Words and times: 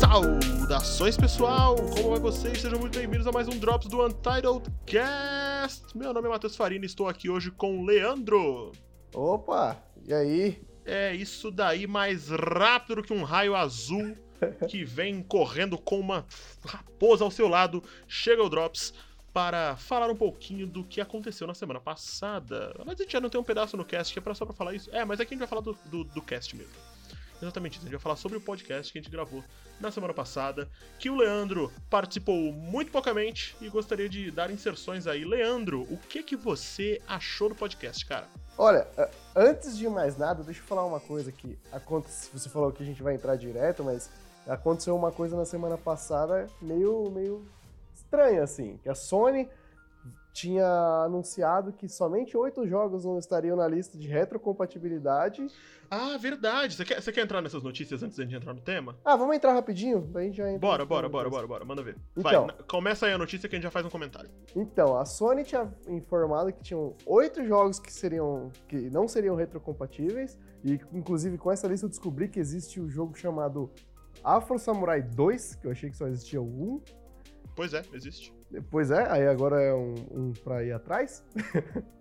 Saudações 0.00 1.16
pessoal, 1.16 1.76
como 1.76 2.10
vai 2.10 2.18
vocês? 2.18 2.60
Sejam 2.60 2.80
muito 2.80 2.98
bem-vindos 2.98 3.26
a 3.28 3.30
mais 3.30 3.46
um 3.46 3.56
Drops 3.56 3.86
do 3.86 4.04
Untitled 4.04 4.68
Cast. 4.84 5.96
Meu 5.96 6.12
nome 6.12 6.26
é 6.26 6.30
Matheus 6.30 6.56
Farina 6.56 6.84
e 6.84 6.86
estou 6.86 7.06
aqui 7.06 7.30
hoje 7.30 7.52
com 7.52 7.78
o 7.78 7.84
Leandro. 7.84 8.72
Opa, 9.14 9.80
e 10.04 10.12
aí? 10.12 10.60
É 10.84 11.14
isso 11.14 11.52
daí 11.52 11.86
mais 11.86 12.30
rápido 12.30 13.02
que 13.02 13.12
um 13.12 13.22
raio 13.22 13.54
azul 13.54 14.23
que 14.68 14.84
vem 14.84 15.22
correndo 15.22 15.78
com 15.78 15.98
uma 15.98 16.26
raposa 16.64 17.24
ao 17.24 17.30
seu 17.30 17.48
lado. 17.48 17.82
Chega 18.06 18.42
o 18.42 18.48
Drops 18.48 18.92
para 19.32 19.76
falar 19.76 20.08
um 20.08 20.16
pouquinho 20.16 20.66
do 20.66 20.84
que 20.84 21.00
aconteceu 21.00 21.46
na 21.46 21.54
semana 21.54 21.80
passada. 21.80 22.72
Mas 22.86 23.00
a 23.00 23.02
gente 23.02 23.12
já 23.12 23.20
não 23.20 23.28
tem 23.28 23.40
um 23.40 23.44
pedaço 23.44 23.76
no 23.76 23.84
cast 23.84 24.12
que 24.12 24.28
é 24.28 24.34
só 24.34 24.44
pra 24.44 24.54
falar 24.54 24.74
isso. 24.74 24.88
É, 24.92 25.04
mas 25.04 25.18
aqui 25.18 25.34
a 25.34 25.34
gente 25.34 25.40
vai 25.40 25.48
falar 25.48 25.60
do, 25.60 25.76
do, 25.86 26.04
do 26.04 26.22
cast 26.22 26.54
mesmo. 26.56 26.72
Exatamente 27.42 27.72
isso. 27.72 27.82
A 27.82 27.84
gente 27.86 27.96
vai 27.96 28.00
falar 28.00 28.16
sobre 28.16 28.38
o 28.38 28.40
podcast 28.40 28.92
que 28.92 28.98
a 28.98 29.02
gente 29.02 29.10
gravou 29.10 29.42
na 29.80 29.90
semana 29.90 30.14
passada, 30.14 30.68
que 30.98 31.10
o 31.10 31.16
Leandro 31.16 31.72
participou 31.90 32.52
muito 32.52 32.92
poucamente 32.92 33.56
e 33.60 33.68
gostaria 33.68 34.08
de 34.08 34.30
dar 34.30 34.50
inserções 34.50 35.06
aí. 35.06 35.24
Leandro, 35.24 35.82
o 35.90 35.96
que 35.96 36.22
que 36.22 36.36
você 36.36 37.02
achou 37.06 37.48
do 37.48 37.54
podcast, 37.54 38.06
cara? 38.06 38.28
Olha, 38.56 38.86
antes 39.34 39.76
de 39.76 39.88
mais 39.88 40.16
nada, 40.16 40.44
deixa 40.44 40.60
eu 40.60 40.64
falar 40.64 40.86
uma 40.86 41.00
coisa 41.00 41.32
que 41.32 41.58
aconteceu. 41.72 42.30
Você 42.32 42.48
falou 42.48 42.70
que 42.70 42.84
a 42.84 42.86
gente 42.86 43.02
vai 43.02 43.14
entrar 43.14 43.34
direto, 43.34 43.82
mas 43.82 44.08
aconteceu 44.46 44.94
uma 44.96 45.10
coisa 45.12 45.36
na 45.36 45.44
semana 45.44 45.76
passada 45.78 46.46
meio, 46.60 47.10
meio 47.10 47.44
estranha, 47.94 48.42
assim. 48.42 48.78
Que 48.82 48.88
a 48.88 48.94
Sony 48.94 49.48
tinha 50.32 50.66
anunciado 51.04 51.72
que 51.72 51.88
somente 51.88 52.36
oito 52.36 52.66
jogos 52.66 53.04
não 53.04 53.16
estariam 53.18 53.56
na 53.56 53.68
lista 53.68 53.96
de 53.96 54.08
retrocompatibilidade. 54.08 55.46
Ah, 55.88 56.16
verdade. 56.18 56.74
Você 56.74 56.84
quer, 56.84 57.00
você 57.00 57.12
quer 57.12 57.20
entrar 57.22 57.40
nessas 57.40 57.62
notícias 57.62 58.02
antes 58.02 58.16
gente 58.18 58.34
entrar 58.34 58.52
no 58.52 58.60
tema? 58.60 58.96
Ah, 59.04 59.14
vamos 59.14 59.36
entrar 59.36 59.52
rapidinho? 59.52 60.00
Daí 60.12 60.24
a 60.24 60.26
gente 60.26 60.36
já 60.38 60.48
entra 60.48 60.58
Bora, 60.58 60.84
bora, 60.84 61.08
bora, 61.08 61.30
bora, 61.30 61.46
bora. 61.46 61.64
Manda 61.64 61.82
ver. 61.84 61.96
Vai, 62.16 62.34
Então. 62.34 62.46
na- 62.48 62.52
começa 62.68 63.06
aí 63.06 63.12
a 63.12 63.18
notícia 63.18 63.48
que 63.48 63.54
a 63.54 63.58
gente 63.58 63.62
já 63.64 63.70
faz 63.70 63.86
um 63.86 63.90
comentário. 63.90 64.28
Então, 64.56 64.98
a 64.98 65.04
Sony 65.04 65.44
tinha 65.44 65.72
informado 65.86 66.52
que 66.52 66.62
tinham 66.64 66.94
oito 67.06 67.44
jogos 67.44 67.78
que 67.78 67.92
seriam 67.92 68.50
que 68.68 68.90
não 68.90 69.06
seriam 69.06 69.36
retrocompatíveis 69.36 70.36
e 70.64 70.80
inclusive 70.92 71.38
com 71.38 71.52
essa 71.52 71.68
lista 71.68 71.86
eu 71.86 71.90
descobri 71.90 72.26
que 72.28 72.40
existe 72.40 72.80
o 72.80 72.88
jogo 72.90 73.14
chamado 73.16 73.70
Afro 74.22 74.58
Samurai 74.58 75.02
2, 75.02 75.56
que 75.56 75.66
eu 75.66 75.70
achei 75.70 75.90
que 75.90 75.96
só 75.96 76.06
existia 76.06 76.40
um. 76.40 76.80
Pois 77.54 77.72
é, 77.74 77.82
existe. 77.92 78.32
Pois 78.70 78.90
é, 78.90 79.10
aí 79.10 79.26
agora 79.26 79.60
é 79.60 79.74
um, 79.74 79.94
um 80.10 80.32
pra 80.32 80.62
ir 80.62 80.72
atrás. 80.72 81.24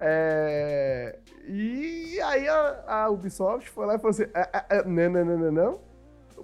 É, 0.00 1.18
e 1.48 2.20
aí 2.20 2.48
a, 2.48 2.84
a 2.86 3.10
Ubisoft 3.10 3.68
foi 3.68 3.84
lá 3.84 3.96
e 3.96 3.98
falou 3.98 4.10
assim: 4.10 4.30
"Ah, 4.32 4.48
ah, 4.52 4.66
ah, 4.70 4.82
não, 4.84 5.10
não, 5.10 5.24
não, 5.24 5.38
não, 5.38 5.52
não, 5.52 5.80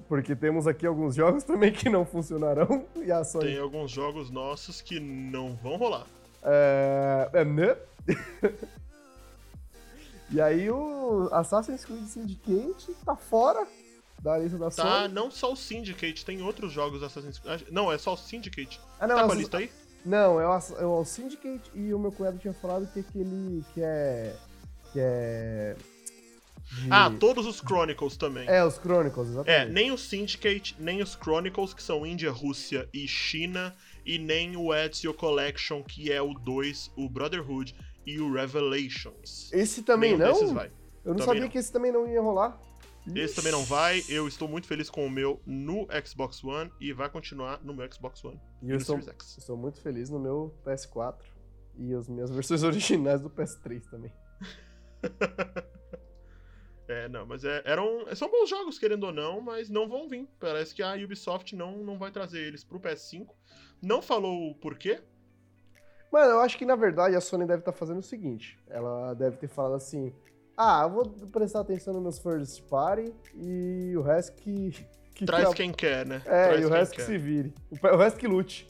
porque 0.09 0.35
temos 0.35 0.67
aqui 0.67 0.87
alguns 0.87 1.15
jogos 1.15 1.45
também 1.45 1.73
que 1.73 1.89
não 1.89 2.05
funcionarão. 2.05 2.85
E 3.05 3.13
a 3.13 3.23
Sony 3.23 3.47
Tem 3.47 3.59
alguns 3.59 3.91
jogos 3.91 4.31
nossos 4.31 4.81
que 4.81 4.99
não 4.99 5.55
vão 5.57 5.77
rolar. 5.77 6.07
É, 6.43 7.31
é, 7.33 7.45
né? 7.45 7.77
e 10.31 10.41
aí 10.41 10.71
o 10.71 11.29
Assassin's 11.31 11.85
Creed 11.85 12.07
Syndicate 12.07 12.93
tá 13.05 13.15
fora 13.15 13.67
da 14.25 14.39
lista 14.39 14.57
da 14.59 14.71
Tá, 14.71 15.03
Sony. 15.03 15.15
não 15.15 15.31
só 15.31 15.53
o 15.53 15.57
Syndicate, 15.57 16.25
tem 16.25 16.41
outros 16.43 16.73
jogos 16.73 17.03
Assassin's 17.03 17.39
Creed. 17.39 17.63
Não, 17.71 17.93
é 17.93 17.99
só 17.99 18.15
o 18.15 18.17
Syndicate. 18.17 18.81
Ah, 18.99 19.07
não, 19.07 19.17
tá 19.17 19.25
com 19.27 19.33
a 19.33 19.35
lista 19.35 19.59
aí? 19.59 19.71
não 20.05 20.41
é, 20.41 20.47
o, 20.47 20.59
é 20.79 20.87
o 20.87 21.05
Syndicate 21.05 21.71
e 21.75 21.93
o 21.95 21.99
meu 21.99 22.11
cunhado 22.11 22.39
tinha 22.39 22.53
falado 22.55 22.87
que 22.93 23.01
aquele 23.01 23.63
que 23.75 23.81
é 23.83 24.35
que 24.93 24.99
é 25.01 25.77
de- 26.73 26.89
Ah, 26.91 27.11
todos 27.21 27.47
os 27.47 27.59
Chronicles 27.59 28.17
também. 28.17 28.49
é 28.49 28.65
os 28.65 28.77
Chronicles, 28.79 29.29
É, 29.29 29.31
exatamente. 29.33 29.73
nem 29.73 29.93
o 29.93 29.99
Syndicate, 29.99 30.75
nem 30.79 31.03
os 31.03 31.13
Chronicles, 31.15 31.75
que 31.75 31.83
são 31.83 32.07
Índia, 32.07 32.31
Rússia 32.31 32.89
e 32.95 33.07
China, 33.07 33.75
e 34.07 34.19
nem 34.19 34.57
o 34.57 34.75
Ezio 34.75 35.13
Collection, 35.13 35.83
que 35.83 36.11
é 36.11 36.21
o 36.23 36.33
2, 36.35 36.91
o 36.97 37.09
Brotherhood 37.09 37.75
e 38.07 38.19
o 38.21 38.33
Revelations. 38.33 39.51
Esse 39.53 39.83
também 39.83 40.17
Nenhum 40.17 40.33
não? 40.33 40.41
Eu 40.41 40.45
não 40.45 41.17
Também 41.17 41.25
sabia 41.27 41.41
não. 41.43 41.49
que 41.51 41.59
esse 41.59 41.71
também 41.73 41.93
não 41.93 42.07
ia 42.09 42.21
rolar. 42.21 42.59
Esse 43.15 43.35
também 43.35 43.53
não 43.53 43.65
vai. 43.65 44.03
Eu 44.09 44.27
estou 44.27 44.49
muito 44.49 44.67
feliz 44.67 44.89
com 44.89 45.07
o 45.07 45.11
meu 45.11 45.41
no 45.45 45.87
Xbox 46.07 46.43
One 46.43 46.71
e 46.81 46.93
vai 46.93 47.11
continuar 47.11 47.63
no 47.63 47.75
meu 47.75 47.91
Xbox 47.93 48.25
One 48.25 48.41
E 48.63 48.71
eu 48.71 48.77
estou, 48.77 48.99
estou 48.99 49.57
muito 49.57 49.81
feliz 49.81 50.09
no 50.09 50.19
meu 50.19 50.55
PS4 50.65 51.17
e 51.77 51.93
as 51.93 52.09
minhas 52.09 52.31
versões 52.35 52.63
originais 52.63 53.21
do 53.21 53.29
PS3 53.31 53.83
também. 53.91 54.13
É, 56.87 57.09
não, 57.09 57.25
mas 57.25 57.45
é, 57.45 57.63
eram, 57.65 58.05
são 58.15 58.31
bons 58.31 58.49
jogos, 58.49 58.79
querendo 58.79 59.05
ou 59.05 59.13
não, 59.13 59.41
mas 59.41 59.71
não 59.71 59.89
vão 59.89 60.07
vir. 60.07 60.29
Parece 60.39 60.75
que 60.75 60.83
a 60.83 60.95
Ubisoft 60.95 61.57
não, 61.57 61.79
não 61.79 61.99
vai 61.99 62.11
trazer 62.11 62.41
eles 62.41 62.63
pro 62.63 62.79
PS5. 62.79 63.27
Não 63.81 64.03
falou 64.03 64.51
o 64.51 64.55
porquê. 64.55 65.01
Mano, 66.13 66.33
eu 66.33 66.41
acho 66.41 66.59
que 66.59 66.67
na 66.67 66.77
verdade 66.77 67.17
a 67.17 67.21
Sony 67.21 67.47
deve 67.47 67.61
estar 67.61 67.73
fazendo 67.73 68.01
o 68.01 68.03
seguinte: 68.03 68.59
ela 68.69 69.15
deve 69.15 69.37
ter 69.37 69.49
falado 69.49 69.75
assim. 69.75 70.15
Ah, 70.57 70.83
eu 70.85 70.91
vou 70.91 71.05
prestar 71.29 71.61
atenção 71.61 71.93
nos 71.95 72.03
meus 72.03 72.19
first 72.19 72.63
party 72.65 73.13
e 73.35 73.93
o 73.97 74.03
resto 74.03 74.33
que. 74.37 74.87
que 75.15 75.27
Traz 75.27 75.47
tra- 75.47 75.55
quem 75.55 75.73
quer, 75.73 76.07
né? 76.07 76.23
É, 76.25 76.49
Traz 76.49 76.61
e 76.63 76.65
o 76.65 76.69
resto 76.69 76.91
que 76.93 76.97
quer. 76.99 77.07
se 77.07 77.19
vire. 77.19 77.55
O, 77.83 77.97
resto 77.97 78.19
que 78.19 78.27
lute. 78.29 78.69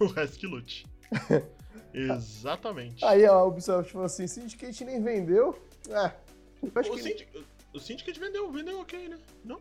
O 0.00 0.06
resto 0.06 0.38
que 0.38 0.46
lute. 0.46 0.86
Exatamente. 1.94 3.04
Aí 3.04 3.24
a 3.24 3.42
Ubisoft 3.44 3.92
falou 3.92 4.06
assim: 4.06 4.26
Syndicate 4.26 4.84
nem 4.84 5.02
vendeu. 5.02 5.56
Eu 5.88 6.70
acho 6.74 6.90
o, 6.92 6.94
que. 6.96 7.02
Syndicate, 7.02 7.46
o 7.74 7.78
Syndicate 7.78 8.18
vendeu, 8.18 8.50
vendeu 8.50 8.80
ok, 8.80 9.08
né? 9.08 9.18
Não? 9.44 9.60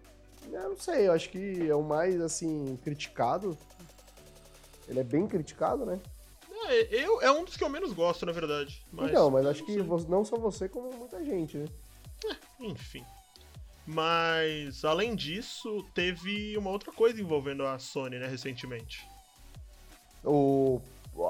Eu 0.51 0.69
não 0.69 0.77
sei, 0.77 1.07
eu 1.07 1.13
acho 1.13 1.29
que 1.29 1.69
é 1.69 1.75
o 1.75 1.83
mais, 1.83 2.19
assim, 2.19 2.77
criticado. 2.83 3.55
Ele 4.87 4.99
é 4.99 5.03
bem 5.03 5.27
criticado, 5.27 5.85
né? 5.85 5.99
É, 6.71 6.87
eu, 7.05 7.21
é 7.21 7.31
um 7.31 7.43
dos 7.43 7.57
que 7.57 7.63
eu 7.63 7.69
menos 7.69 7.91
gosto, 7.93 8.25
na 8.25 8.31
verdade. 8.31 8.81
Mas, 8.91 9.09
então, 9.09 9.29
mas 9.29 9.43
eu 9.45 9.51
acho 9.51 9.59
não 9.61 9.99
que 9.99 10.09
não 10.09 10.25
só 10.25 10.37
você, 10.37 10.69
como 10.69 10.89
muita 10.95 11.23
gente, 11.23 11.57
né? 11.57 11.65
Enfim. 12.59 13.03
Mas, 13.85 14.85
além 14.85 15.15
disso, 15.15 15.83
teve 15.93 16.55
uma 16.57 16.69
outra 16.69 16.91
coisa 16.91 17.19
envolvendo 17.19 17.65
a 17.65 17.79
Sony, 17.79 18.17
né, 18.19 18.27
recentemente. 18.27 19.05
O, 20.23 20.79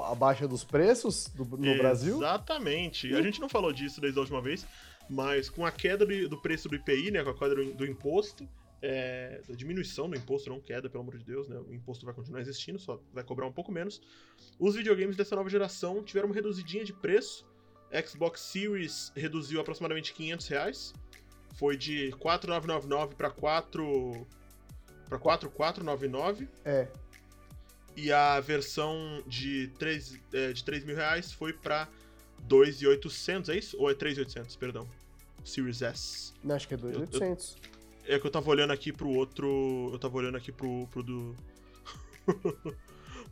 a 0.06 0.14
baixa 0.14 0.46
dos 0.46 0.62
preços 0.62 1.28
do- 1.28 1.44
no 1.56 1.76
Brasil. 1.78 2.16
Exatamente. 2.18 3.12
A 3.14 3.22
gente 3.22 3.40
não 3.40 3.48
falou 3.48 3.72
disso 3.72 4.00
desde 4.00 4.18
a 4.18 4.22
última 4.22 4.40
vez, 4.42 4.66
mas 5.08 5.48
com 5.48 5.64
a 5.64 5.72
queda 5.72 6.04
do, 6.04 6.28
do 6.28 6.36
preço 6.38 6.68
do 6.68 6.76
IPI, 6.76 7.10
né, 7.10 7.24
com 7.24 7.30
a 7.30 7.34
queda 7.34 7.54
do, 7.54 7.72
do 7.72 7.86
imposto, 7.86 8.46
é, 8.82 9.40
da 9.48 9.54
diminuição 9.54 10.10
do 10.10 10.16
imposto, 10.16 10.50
não 10.50 10.60
queda, 10.60 10.90
pelo 10.90 11.02
amor 11.02 11.16
de 11.16 11.24
Deus, 11.24 11.48
né, 11.48 11.56
o 11.56 11.72
imposto 11.72 12.04
vai 12.04 12.12
continuar 12.12 12.40
existindo, 12.40 12.78
só 12.80 13.00
vai 13.12 13.22
cobrar 13.22 13.46
um 13.46 13.52
pouco 13.52 13.70
menos. 13.70 14.02
Os 14.58 14.74
videogames 14.74 15.16
dessa 15.16 15.36
nova 15.36 15.48
geração 15.48 16.02
tiveram 16.02 16.26
uma 16.26 16.34
reduzidinha 16.34 16.84
de 16.84 16.92
preço. 16.92 17.46
Xbox 18.06 18.40
Series 18.40 19.12
reduziu 19.14 19.60
aproximadamente 19.60 20.12
500 20.12 20.48
reais. 20.48 20.94
Foi 21.54 21.76
de 21.76 22.10
4,999 22.18 23.14
para 23.14 23.30
4 23.30 24.26
para 25.08 25.18
4,499 25.18 26.48
É. 26.64 26.88
e 27.94 28.10
a 28.10 28.40
versão 28.40 29.22
de 29.26 29.68
3, 29.78 30.18
é, 30.32 30.52
de 30.54 30.64
3 30.64 30.84
mil 30.84 30.96
reais 30.96 31.30
foi 31.32 31.52
pra 31.52 31.86
2,800, 32.44 33.50
é 33.50 33.56
isso? 33.58 33.76
Ou 33.78 33.90
é 33.90 33.94
3,800, 33.94 34.56
perdão. 34.56 34.88
Series 35.44 35.82
S. 35.82 36.32
Não, 36.42 36.54
acho 36.56 36.66
que 36.66 36.72
é 36.74 36.76
2,800. 36.78 37.58
É 38.06 38.18
que 38.18 38.26
eu 38.26 38.30
tava 38.30 38.48
olhando 38.50 38.72
aqui 38.72 38.92
pro 38.92 39.08
outro. 39.08 39.90
Eu 39.92 39.98
tava 39.98 40.16
olhando 40.16 40.36
aqui 40.36 40.52
pro, 40.52 40.86
pro 40.88 41.02
do. 41.02 41.36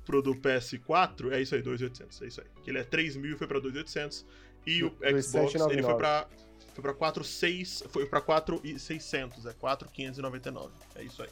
pro 0.05 0.23
do 0.23 0.35
PS4. 0.35 1.33
É 1.33 1.41
isso 1.41 1.55
aí, 1.55 1.63
2,800. 1.63 2.23
É 2.23 2.27
isso 2.27 2.41
aí. 2.41 2.47
Que 2.63 2.71
ele 2.71 2.79
é 2.79 2.85
3 2.85 3.17
mil 3.17 3.35
e 3.35 3.39
foi 3.39 3.47
pra 3.47 3.59
2,800. 3.59 4.25
E 4.67 4.83
o 4.85 4.91
Do- 4.91 4.97
Xbox, 4.97 5.05
ele 5.05 5.23
foi 5.23 5.41
2,799. 5.43 5.99
pra. 5.99 6.29
Foi 6.75 6.83
pra 6.83 6.95
4,6. 6.95 7.89
Foi 7.89 8.07
pra 8.07 8.21
4,600. 8.21 9.47
É 9.47 9.53
4,599. 9.55 10.73
É 10.95 11.03
isso 11.03 11.23
aí. 11.23 11.31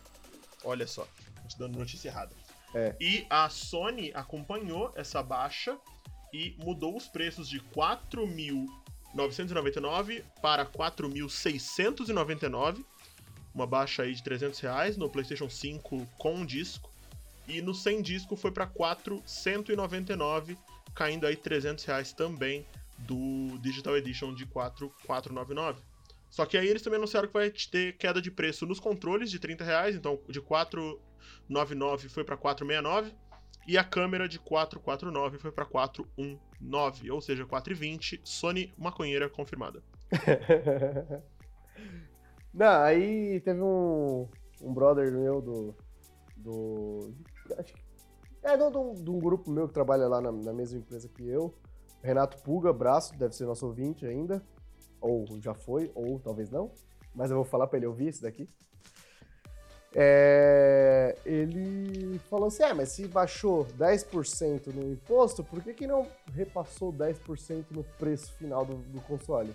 Olha 0.64 0.86
só. 0.86 1.06
Te 1.46 1.58
dando 1.58 1.78
notícia 1.78 2.08
errada. 2.08 2.34
É. 2.74 2.94
E 3.00 3.26
a 3.30 3.48
Sony 3.48 4.10
acompanhou 4.14 4.92
essa 4.94 5.22
baixa 5.22 5.78
e 6.34 6.54
mudou 6.58 6.94
os 6.96 7.06
preços 7.08 7.48
de 7.48 7.60
4.999 7.60 10.22
para 10.42 10.66
4.699, 10.66 12.84
uma 13.54 13.66
baixa 13.66 14.02
aí 14.02 14.14
de 14.14 14.22
300 14.22 14.58
reais 14.60 14.96
no 14.96 15.08
PlayStation 15.08 15.48
5 15.48 16.06
com 16.18 16.44
disco 16.44 16.90
e 17.48 17.62
no 17.62 17.74
sem 17.74 18.02
disco 18.02 18.36
foi 18.36 18.50
para 18.50 18.66
499, 18.66 20.58
caindo 20.94 21.26
aí 21.26 21.34
300 21.34 21.84
reais 21.84 22.12
também 22.12 22.66
do 22.98 23.58
Digital 23.60 23.96
Edition 23.96 24.34
de 24.34 24.44
4.499. 24.46 25.76
Só 26.30 26.44
que 26.44 26.58
aí 26.58 26.68
eles 26.68 26.82
também 26.82 26.98
anunciaram 26.98 27.26
que 27.26 27.32
vai 27.32 27.50
ter 27.50 27.96
queda 27.96 28.20
de 28.20 28.30
preço 28.30 28.66
nos 28.66 28.78
controles 28.78 29.30
de 29.30 29.38
30 29.38 29.64
reais, 29.64 29.96
então 29.96 30.20
de 30.28 30.42
499 30.42 32.08
foi 32.10 32.22
para 32.22 32.36
469 32.36 33.14
e 33.66 33.78
a 33.78 33.84
câmera 33.84 34.28
de 34.28 34.38
449 34.38 35.38
foi 35.38 35.52
para 35.52 35.64
419, 35.64 37.10
ou 37.10 37.20
seja, 37.20 37.46
420. 37.46 38.20
Sony 38.24 38.72
maconheira 38.76 39.28
confirmada. 39.28 39.82
Não, 42.52 42.82
aí 42.82 43.40
teve 43.40 43.60
um, 43.60 44.28
um 44.62 44.72
brother 44.72 45.12
meu 45.12 45.40
do. 45.40 45.74
do 46.36 47.14
acho 47.58 47.74
que. 47.74 47.88
É, 48.42 48.56
de 48.56 48.62
um, 48.62 48.94
de 48.94 49.10
um 49.10 49.18
grupo 49.18 49.50
meu 49.50 49.66
que 49.66 49.74
trabalha 49.74 50.06
lá 50.06 50.20
na, 50.20 50.32
na 50.32 50.52
mesma 50.52 50.78
empresa 50.78 51.08
que 51.08 51.28
eu. 51.28 51.54
Renato 52.02 52.38
Puga, 52.42 52.72
braço, 52.72 53.16
deve 53.18 53.34
ser 53.34 53.44
nosso 53.44 53.66
ouvinte 53.66 54.06
ainda. 54.06 54.42
Ou 55.00 55.26
já 55.40 55.54
foi, 55.54 55.90
ou 55.94 56.18
talvez 56.18 56.50
não. 56.50 56.70
Mas 57.14 57.30
eu 57.30 57.36
vou 57.36 57.44
falar 57.44 57.66
para 57.66 57.78
ele 57.78 57.86
ouvir 57.86 58.08
esse 58.08 58.22
daqui. 58.22 58.48
É, 59.94 61.16
ele 61.24 62.18
falou 62.30 62.48
assim: 62.48 62.62
ah, 62.62 62.74
mas 62.74 62.90
se 62.90 63.06
baixou 63.08 63.66
10% 63.78 64.68
no 64.68 64.92
imposto, 64.92 65.42
por 65.42 65.62
que, 65.62 65.72
que 65.72 65.86
não 65.86 66.06
repassou 66.34 66.92
10% 66.92 67.64
no 67.70 67.82
preço 67.82 68.32
final 68.34 68.64
do, 68.64 68.76
do 68.76 69.00
console? 69.02 69.54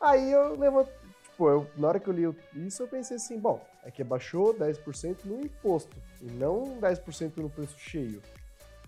Aí 0.00 0.32
eu 0.32 0.58
levanto, 0.58 0.90
tipo, 1.36 1.50
eu, 1.50 1.70
na 1.76 1.88
hora 1.88 2.00
que 2.00 2.08
eu 2.08 2.14
li 2.14 2.66
isso, 2.66 2.82
eu 2.82 2.88
pensei 2.88 3.16
assim: 3.16 3.38
bom, 3.38 3.64
é 3.84 3.90
que 3.90 4.02
baixou 4.02 4.54
10% 4.54 5.24
no 5.24 5.40
imposto 5.40 5.96
e 6.22 6.24
não 6.24 6.80
10% 6.80 7.36
no 7.36 7.50
preço 7.50 7.78
cheio. 7.78 8.22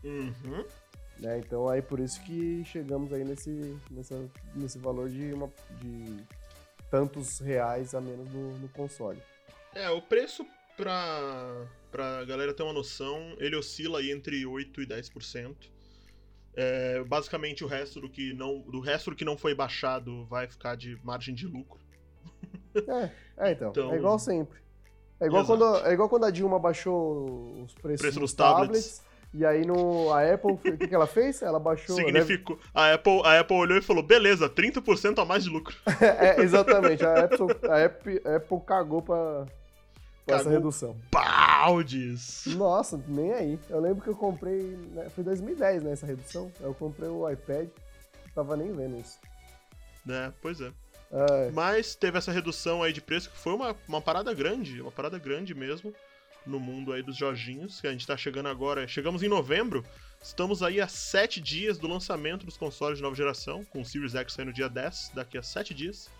Uhum. 0.02 0.64
Né? 1.18 1.38
Então 1.38 1.68
aí 1.68 1.82
por 1.82 2.00
isso 2.00 2.22
que 2.22 2.64
chegamos 2.64 3.12
aí 3.12 3.24
nesse, 3.24 3.76
nessa, 3.90 4.30
nesse 4.54 4.78
valor 4.78 5.10
de, 5.10 5.32
uma, 5.32 5.50
de 5.80 6.24
tantos 6.90 7.38
reais 7.40 7.94
a 7.94 8.00
menos 8.00 8.32
no, 8.32 8.58
no 8.58 8.68
console. 8.68 9.20
É, 9.74 9.90
o 9.90 10.00
preço 10.00 10.46
pra, 10.76 11.66
pra 11.90 12.24
galera 12.24 12.54
ter 12.54 12.62
uma 12.62 12.72
noção, 12.72 13.36
ele 13.38 13.56
oscila 13.56 13.98
aí 13.98 14.10
entre 14.10 14.42
8% 14.44 14.78
e 14.78 14.86
10%. 14.86 15.56
É, 16.54 17.04
basicamente 17.04 17.62
o 17.62 17.68
resto 17.68 18.00
do 18.00 18.08
que 18.08 18.32
não 18.32 18.60
do 18.62 18.80
resto 18.80 19.10
do 19.10 19.16
que 19.16 19.24
não 19.24 19.36
foi 19.36 19.54
baixado 19.54 20.24
vai 20.24 20.48
ficar 20.48 20.76
de 20.76 20.98
margem 21.04 21.34
de 21.34 21.46
lucro. 21.46 21.87
É, 22.74 23.10
é 23.36 23.52
então, 23.52 23.70
então, 23.70 23.92
é 23.92 23.96
igual 23.96 24.18
sempre. 24.18 24.58
É 25.20 25.26
igual, 25.26 25.44
quando, 25.44 25.76
é 25.84 25.92
igual 25.92 26.08
quando 26.08 26.24
a 26.24 26.30
Dilma 26.30 26.58
baixou 26.60 27.64
os 27.64 27.74
preços 27.74 28.00
Preço 28.00 28.20
dos 28.20 28.32
tablets. 28.32 28.68
tablets 28.68 29.08
e 29.32 29.44
aí 29.44 29.64
no, 29.66 30.12
a 30.12 30.22
Apple, 30.32 30.52
o 30.52 30.58
que, 30.58 30.88
que 30.88 30.94
ela 30.94 31.06
fez? 31.06 31.42
Ela 31.42 31.60
baixou. 31.60 31.96
Significou. 31.96 32.56
Né? 32.56 32.62
A, 32.74 32.94
Apple, 32.94 33.22
a 33.24 33.40
Apple 33.40 33.56
olhou 33.56 33.76
e 33.76 33.82
falou: 33.82 34.02
beleza, 34.02 34.48
30% 34.48 35.20
a 35.20 35.24
mais 35.24 35.44
de 35.44 35.50
lucro. 35.50 35.76
é, 36.00 36.40
exatamente. 36.40 37.04
A 37.04 37.24
Apple, 37.24 37.46
a 37.68 37.84
Apple, 37.84 38.22
a 38.24 38.36
Apple 38.36 38.60
cagou 38.66 39.02
pra, 39.02 39.46
pra 40.24 40.36
essa 40.36 40.48
redução. 40.48 40.96
Baldes! 41.12 42.44
Nossa, 42.46 42.98
nem 43.06 43.32
aí. 43.32 43.58
Eu 43.68 43.80
lembro 43.80 44.02
que 44.02 44.08
eu 44.08 44.16
comprei. 44.16 44.62
Né, 44.94 45.10
foi 45.10 45.22
2010, 45.24 45.82
né? 45.82 45.92
Essa 45.92 46.06
redução. 46.06 46.50
Eu 46.60 46.72
comprei 46.72 47.08
o 47.08 47.28
iPad. 47.28 47.68
Não 48.26 48.32
tava 48.34 48.56
nem 48.56 48.72
vendo 48.72 48.98
isso. 48.98 49.18
É, 50.08 50.32
pois 50.40 50.58
é. 50.60 50.72
É. 51.10 51.50
Mas 51.50 51.94
teve 51.94 52.18
essa 52.18 52.32
redução 52.32 52.82
aí 52.82 52.92
de 52.92 53.00
preço 53.00 53.30
que 53.30 53.38
foi 53.38 53.54
uma, 53.54 53.74
uma 53.86 54.00
parada 54.00 54.32
grande, 54.34 54.80
uma 54.80 54.90
parada 54.90 55.18
grande 55.18 55.54
mesmo 55.54 55.94
no 56.46 56.60
mundo 56.60 56.92
aí 56.92 57.02
dos 57.02 57.16
Jorginhos, 57.16 57.80
que 57.80 57.86
a 57.86 57.92
gente 57.92 58.06
tá 58.06 58.16
chegando 58.16 58.48
agora. 58.48 58.86
Chegamos 58.88 59.22
em 59.22 59.28
novembro, 59.28 59.84
estamos 60.22 60.62
aí 60.62 60.80
a 60.80 60.88
7 60.88 61.40
dias 61.40 61.78
do 61.78 61.86
lançamento 61.86 62.44
dos 62.44 62.56
consoles 62.56 62.98
de 62.98 63.02
nova 63.02 63.16
geração, 63.16 63.64
com 63.64 63.80
o 63.80 63.84
Series 63.84 64.14
X 64.14 64.32
saindo 64.32 64.52
dia 64.52 64.68
10, 64.68 65.12
daqui 65.14 65.38
a 65.38 65.42
7 65.42 65.74
dias, 65.74 66.10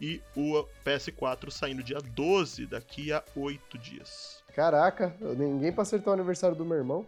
e 0.00 0.20
o 0.36 0.64
PS4 0.84 1.50
saindo 1.50 1.82
dia 1.82 1.98
12, 2.00 2.66
daqui 2.66 3.12
a 3.12 3.22
8 3.34 3.78
dias. 3.78 4.42
Caraca, 4.54 5.14
ninguém 5.20 5.72
pra 5.72 5.82
acertar 5.82 6.10
o 6.10 6.14
aniversário 6.14 6.56
do 6.56 6.64
meu 6.64 6.76
irmão. 6.76 7.06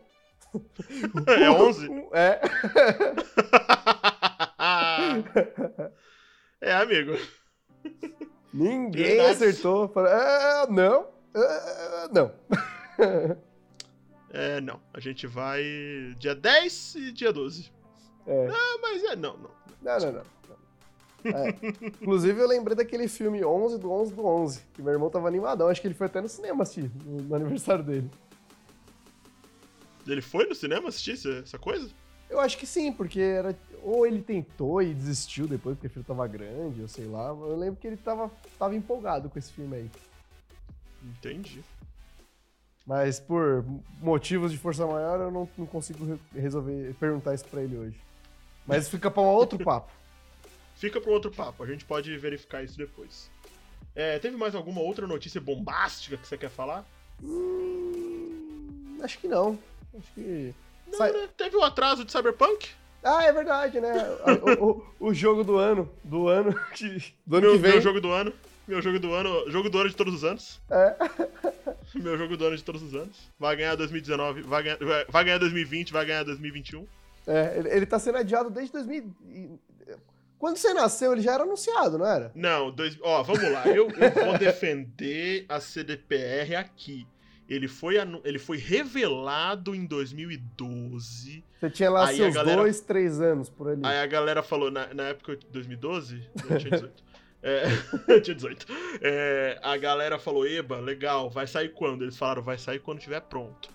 é 1.27 1.51
11? 1.51 1.89
É. 2.13 2.41
é, 6.61 6.73
amigo. 6.73 7.13
Ninguém 8.53 9.17
Verdade. 9.17 9.31
acertou. 9.31 9.93
É, 10.07 10.67
não. 10.69 11.03
Uh, 11.03 12.13
não. 12.13 12.33
é, 14.31 14.61
não. 14.61 14.81
A 14.93 15.01
gente 15.01 15.27
vai 15.27 15.63
dia 16.19 16.35
10 16.35 16.95
e 16.97 17.13
dia 17.13 17.33
12. 17.33 17.71
É. 18.27 18.49
Ah, 18.49 18.79
mas 18.83 19.05
é, 19.05 19.17
não, 19.17 19.37
não. 19.37 19.51
Não, 19.83 19.99
não, 19.99 20.13
não. 20.13 20.41
É. 21.25 21.55
Inclusive, 22.01 22.41
eu 22.41 22.49
lembrei 22.49 22.77
daquele 22.77 23.07
filme 23.07 23.45
11 23.45 23.79
do 23.79 23.91
11 23.91 24.15
do 24.15 24.25
11, 24.25 24.63
que 24.73 24.83
meu 24.83 24.93
irmão 24.93 25.11
tava 25.11 25.29
animadão. 25.29 25.69
Acho 25.69 25.81
que 25.81 25.87
ele 25.87 25.95
foi 25.95 26.07
até 26.07 26.21
no 26.21 26.29
cinema 26.29 26.63
assistir, 26.63 26.91
no, 27.05 27.23
no 27.23 27.35
aniversário 27.35 27.85
dele. 27.85 28.11
Ele 30.07 30.23
foi 30.23 30.47
no 30.47 30.55
cinema 30.55 30.89
assistir 30.89 31.13
essa 31.43 31.59
coisa? 31.59 31.91
Eu 32.29 32.41
acho 32.41 32.57
que 32.57 32.67
sim, 32.67 32.93
porque 32.93 33.21
era. 33.21 33.57
Ou 33.83 34.07
ele 34.07 34.23
tentou 34.23 34.83
e 34.83 34.93
desistiu 34.95 35.47
depois 35.47 35.77
porque 35.77 35.87
o 35.87 35.91
filme 35.91 36.07
tava 36.07 36.27
grande, 36.27 36.83
ou 36.83 36.89
sei 36.89 37.07
lá. 37.07 37.29
Eu 37.29 37.57
lembro 37.57 37.81
que 37.81 37.87
ele 37.87 37.97
tava, 37.97 38.31
tava 38.59 38.75
empolgado 38.75 39.29
com 39.29 39.39
esse 39.39 39.53
filme 39.53 39.77
aí. 39.77 39.91
Entendi. 41.03 41.63
Mas 42.87 43.21
por 43.21 43.65
motivos 44.01 44.51
de 44.51 44.59
força 44.59 44.87
maior, 44.87 45.21
eu 45.21 45.31
não, 45.31 45.49
não 45.57 45.67
consigo 45.67 46.19
resolver 46.35 46.95
perguntar 46.99 47.35
isso 47.35 47.45
pra 47.45 47.63
ele 47.63 47.77
hoje. 47.77 48.01
Mas 48.67 48.89
fica 48.89 49.11
pra 49.11 49.23
um 49.23 49.27
outro 49.27 49.59
papo. 49.65 49.91
Fica 50.77 51.01
pra 51.01 51.11
um 51.11 51.15
outro 51.15 51.31
papo, 51.31 51.63
a 51.63 51.67
gente 51.67 51.85
pode 51.85 52.17
verificar 52.17 52.63
isso 52.65 52.77
depois. 52.77 53.31
É, 53.95 54.19
teve 54.19 54.37
mais 54.37 54.55
alguma 54.55 54.81
outra 54.81 55.07
notícia 55.07 55.41
bombástica 55.41 56.17
que 56.17 56.27
você 56.27 56.39
quer 56.39 56.51
falar? 56.51 56.85
Hum, 57.23 58.99
acho 59.03 59.19
que 59.19 59.29
não. 59.29 59.59
Acho 59.97 60.13
que. 60.15 60.55
Não, 60.87 60.99
Sai... 60.99 61.13
né? 61.13 61.29
Teve 61.37 61.57
o 61.57 61.61
um 61.61 61.65
atraso 61.65 62.05
de 62.05 62.11
Cyberpunk? 62.11 62.71
Ah, 63.03 63.25
é 63.25 63.33
verdade, 63.33 63.81
né? 63.81 63.93
o, 64.59 64.71
o, 64.71 65.09
o, 65.09 65.15
jogo 65.15 65.43
do 65.43 65.57
ano. 65.57 65.91
Do 66.05 66.29
ano 66.29 66.55
que. 66.75 67.15
Do 67.27 67.37
ano 67.37 67.47
meu, 67.47 67.53
que 67.57 67.59
vem. 67.59 67.73
Meu 67.73 67.81
jogo 67.81 68.01
do 68.01 68.11
ano. 68.11 68.33
Meu 68.69 68.83
jogo 68.83 68.99
do 68.99 69.13
ano. 69.13 69.51
Jogo 69.51 69.71
do 69.71 69.79
ano 69.79 69.89
de 69.89 69.97
todos 69.97 70.15
os 70.15 70.25
anos. 70.25 70.61
É. 70.71 70.97
Meu 71.99 72.17
jogo 72.17 72.37
do 72.37 72.47
ano 72.47 72.57
de 72.57 72.63
todos 72.63 72.83
os 72.83 72.95
anos. 72.95 73.17
Vai 73.39 73.57
ganhar 73.57 73.75
2019, 73.75 74.43
vai 74.43 74.63
ganhar, 74.63 74.79
vai 75.09 75.25
ganhar 75.25 75.39
2020, 75.39 75.93
vai 75.93 76.05
ganhar 76.05 76.23
2021. 76.23 76.87
É, 77.27 77.59
ele, 77.59 77.69
ele 77.69 77.87
tá 77.87 77.99
sendo 77.99 78.19
adiado 78.19 78.49
desde 78.49 78.73
2000. 78.73 79.13
Quando 80.39 80.57
você 80.57 80.73
nasceu, 80.73 81.13
ele 81.13 81.21
já 81.21 81.35
era 81.35 81.43
anunciado, 81.43 81.99
não 81.99 82.07
era? 82.07 82.33
Não, 82.35 82.71
dois, 82.71 82.97
ó, 83.03 83.23
vamos 83.23 83.43
lá. 83.53 83.67
Eu, 83.67 83.91
eu 83.91 84.25
vou 84.25 84.39
defender 84.39 85.45
a 85.49 85.61
CDPR 85.61 86.57
aqui. 86.57 87.07
Ele 87.51 87.67
foi, 87.67 87.97
ele 88.25 88.39
foi 88.39 88.59
revelado 88.59 89.75
em 89.75 89.85
2012. 89.85 91.45
Você 91.59 91.69
tinha 91.71 91.91
lá 91.91 92.07
seus 92.07 92.33
galera, 92.33 92.63
dois, 92.63 92.81
três 92.81 93.21
anos 93.21 93.51
por 93.51 93.69
ali. 93.69 93.81
Aí 93.85 93.99
a 93.99 94.07
galera 94.07 94.41
falou, 94.41 94.71
na, 94.71 94.95
na 94.95 95.09
época 95.09 95.37
de 95.37 95.47
2012, 95.49 96.31
eu 96.49 96.59
tinha 96.59 96.71
18. 96.79 97.11
É, 97.43 97.65
eu 98.07 98.21
tinha 98.23 98.35
18. 98.37 98.67
É, 99.03 99.59
a 99.63 99.77
galera 99.77 100.19
falou: 100.19 100.47
Eba, 100.47 100.79
legal, 100.79 101.29
vai 101.29 101.47
sair 101.47 101.71
quando? 101.71 102.03
Eles 102.03 102.17
falaram: 102.17 102.43
vai 102.43 102.57
sair 102.57 102.79
quando 102.79 102.99
estiver 102.99 103.21
pronto. 103.21 103.69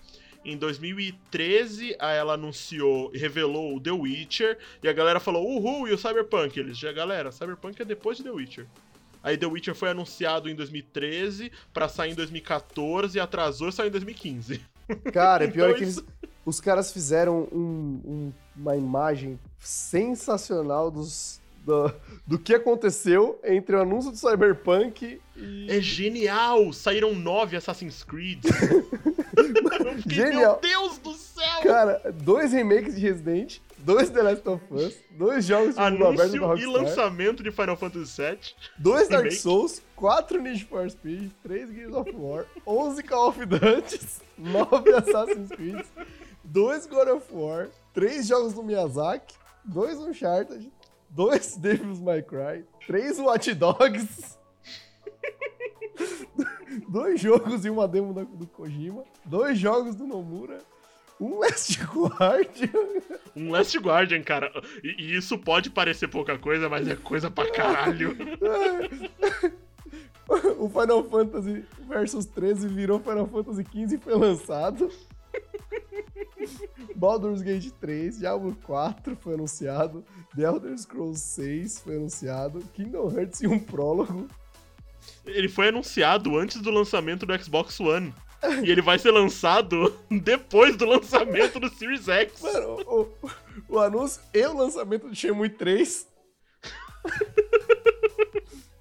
Em 0.44 0.56
2013, 0.56 1.96
ela 1.98 2.34
anunciou 2.34 3.10
e 3.12 3.18
revelou 3.18 3.76
o 3.76 3.80
The 3.80 3.90
Witcher. 3.90 4.56
E 4.82 4.88
a 4.88 4.92
galera 4.92 5.18
falou: 5.18 5.44
Uhul, 5.44 5.88
e 5.88 5.92
o 5.92 5.98
Cyberpunk? 5.98 6.58
Eles 6.58 6.78
já, 6.78 6.92
galera, 6.92 7.32
Cyberpunk 7.32 7.82
é 7.82 7.84
depois 7.84 8.16
de 8.16 8.22
The 8.22 8.30
Witcher. 8.30 8.66
Aí 9.26 9.36
The 9.36 9.46
Witcher 9.46 9.74
foi 9.74 9.88
anunciado 9.88 10.48
em 10.48 10.54
2013 10.54 11.50
para 11.74 11.88
sair 11.88 12.12
em 12.12 12.14
2014 12.14 13.18
e 13.18 13.20
atrasou 13.20 13.68
e 13.68 13.72
saiu 13.72 13.88
em 13.88 13.90
2015. 13.90 14.60
Cara, 15.12 15.46
é 15.46 15.48
pior 15.50 15.70
então, 15.70 15.78
que 15.78 15.82
eles, 15.82 16.00
os 16.44 16.60
caras 16.60 16.92
fizeram 16.92 17.48
um, 17.50 18.00
um, 18.04 18.32
uma 18.56 18.76
imagem 18.76 19.36
sensacional 19.58 20.92
dos 20.92 21.40
do, 21.64 21.92
do 22.24 22.38
que 22.38 22.54
aconteceu 22.54 23.40
entre 23.42 23.74
o 23.74 23.80
anúncio 23.80 24.12
do 24.12 24.16
Cyberpunk 24.16 25.20
e. 25.36 25.66
É 25.68 25.80
genial! 25.80 26.72
Saíram 26.72 27.12
nove 27.12 27.56
Assassin's 27.56 28.04
Creed. 28.04 28.44
genial! 30.06 30.60
Meu 30.62 30.70
Deus 30.70 30.98
do 30.98 31.12
céu! 31.14 31.62
Cara, 31.64 32.14
dois 32.22 32.52
remakes 32.52 32.94
de 32.94 33.00
Resident, 33.00 33.58
dois 33.86 34.10
The 34.10 34.20
Last 34.20 34.48
of 34.48 34.60
Us, 34.74 34.98
dois 35.12 35.44
jogos 35.44 35.76
de 35.76 35.80
mundo 35.80 36.06
aberto 36.08 36.32
da 36.32 36.46
Rockstar. 36.46 36.58
e 36.58 36.66
lançamento 36.66 37.42
de 37.44 37.52
Final 37.52 37.76
Fantasy 37.76 38.20
VII. 38.20 38.38
Dois 38.76 39.08
Dark 39.08 39.30
Souls, 39.30 39.80
quatro 39.94 40.42
Need 40.42 40.64
for 40.64 40.90
Speed, 40.90 41.30
três 41.40 41.70
Gears 41.70 41.94
of 41.94 42.10
War, 42.12 42.46
onze 42.66 43.00
Call 43.04 43.28
of 43.28 43.46
Duty, 43.46 44.00
nove 44.36 44.92
Assassin's 44.92 45.50
Creed, 45.50 45.84
dois 46.42 46.84
God 46.84 47.08
of 47.08 47.32
War, 47.32 47.68
três 47.94 48.26
jogos 48.26 48.54
do 48.54 48.64
Miyazaki, 48.64 49.36
dois 49.64 49.96
Uncharted, 49.98 50.68
dois 51.08 51.56
Devils 51.56 52.00
May 52.00 52.22
Cry, 52.22 52.64
três 52.84 53.20
Watch 53.20 53.54
Dogs, 53.54 54.36
dois 56.90 57.20
jogos 57.20 57.64
e 57.64 57.70
uma 57.70 57.86
demo 57.86 58.12
do 58.12 58.48
Kojima, 58.48 59.04
dois 59.24 59.56
jogos 59.56 59.94
do 59.94 60.08
Nomura, 60.08 60.58
um 61.20 61.38
Last 61.38 61.78
Guardian. 61.82 62.70
Um 63.34 63.50
Last 63.50 63.78
Guardian, 63.78 64.22
cara. 64.22 64.50
E, 64.82 64.96
e, 64.98 65.16
isso 65.16 65.38
pode 65.38 65.70
parecer 65.70 66.08
pouca 66.08 66.38
coisa, 66.38 66.68
mas 66.68 66.88
é 66.88 66.96
coisa 66.96 67.30
pra 67.30 67.50
caralho. 67.50 68.16
o 70.58 70.68
Final 70.68 71.04
Fantasy 71.04 71.64
Versus 71.88 72.26
13 72.26 72.68
virou 72.68 73.00
Final 73.00 73.26
Fantasy 73.26 73.64
15 73.64 73.94
e 73.94 73.98
foi 73.98 74.14
lançado. 74.14 74.90
Baldur's 76.94 77.42
Gate 77.42 77.70
3, 77.80 78.18
Diablo 78.18 78.56
4 78.64 79.16
foi 79.16 79.34
anunciado, 79.34 80.04
The 80.34 80.42
Elder 80.42 80.76
Scrolls 80.78 81.20
6 81.20 81.80
foi 81.80 81.96
anunciado, 81.96 82.60
Kingdom 82.72 83.10
Hearts 83.10 83.42
e 83.42 83.46
um 83.46 83.58
prólogo. 83.58 84.26
Ele 85.26 85.48
foi 85.48 85.68
anunciado 85.68 86.36
antes 86.36 86.60
do 86.60 86.70
lançamento 86.70 87.26
do 87.26 87.42
Xbox 87.42 87.78
One. 87.80 88.14
E 88.64 88.70
ele 88.70 88.82
vai 88.82 88.98
ser 88.98 89.10
lançado 89.10 89.96
depois 90.10 90.76
do 90.76 90.86
lançamento 90.86 91.58
do 91.58 91.68
Series 91.68 92.08
X. 92.08 92.40
Mano, 92.42 92.80
o, 92.86 93.08
o 93.68 93.78
anúncio 93.78 94.22
e 94.32 94.46
o 94.46 94.56
lançamento 94.56 95.08
do 95.08 95.14
Shenmue 95.14 95.48
3. 95.50 96.06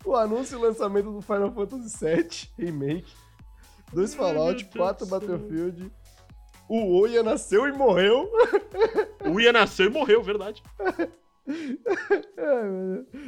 o 0.06 0.16
anúncio 0.16 0.56
e 0.56 0.62
o 0.62 0.62
lançamento 0.62 1.12
do 1.12 1.22
Final 1.22 1.52
Fantasy 1.54 2.06
VII 2.06 2.30
Remake. 2.58 3.14
Dois 3.94 4.14
Fallout, 4.14 4.66
quatro 4.66 5.06
Battlefield. 5.06 5.92
O 6.68 7.00
Oya 7.00 7.22
nasceu 7.22 7.68
e 7.68 7.72
morreu. 7.72 8.30
O 9.24 9.36
Oya 9.36 9.54
nasceu 9.54 9.86
e 9.86 9.90
morreu, 9.90 10.24
verdade. 10.24 10.64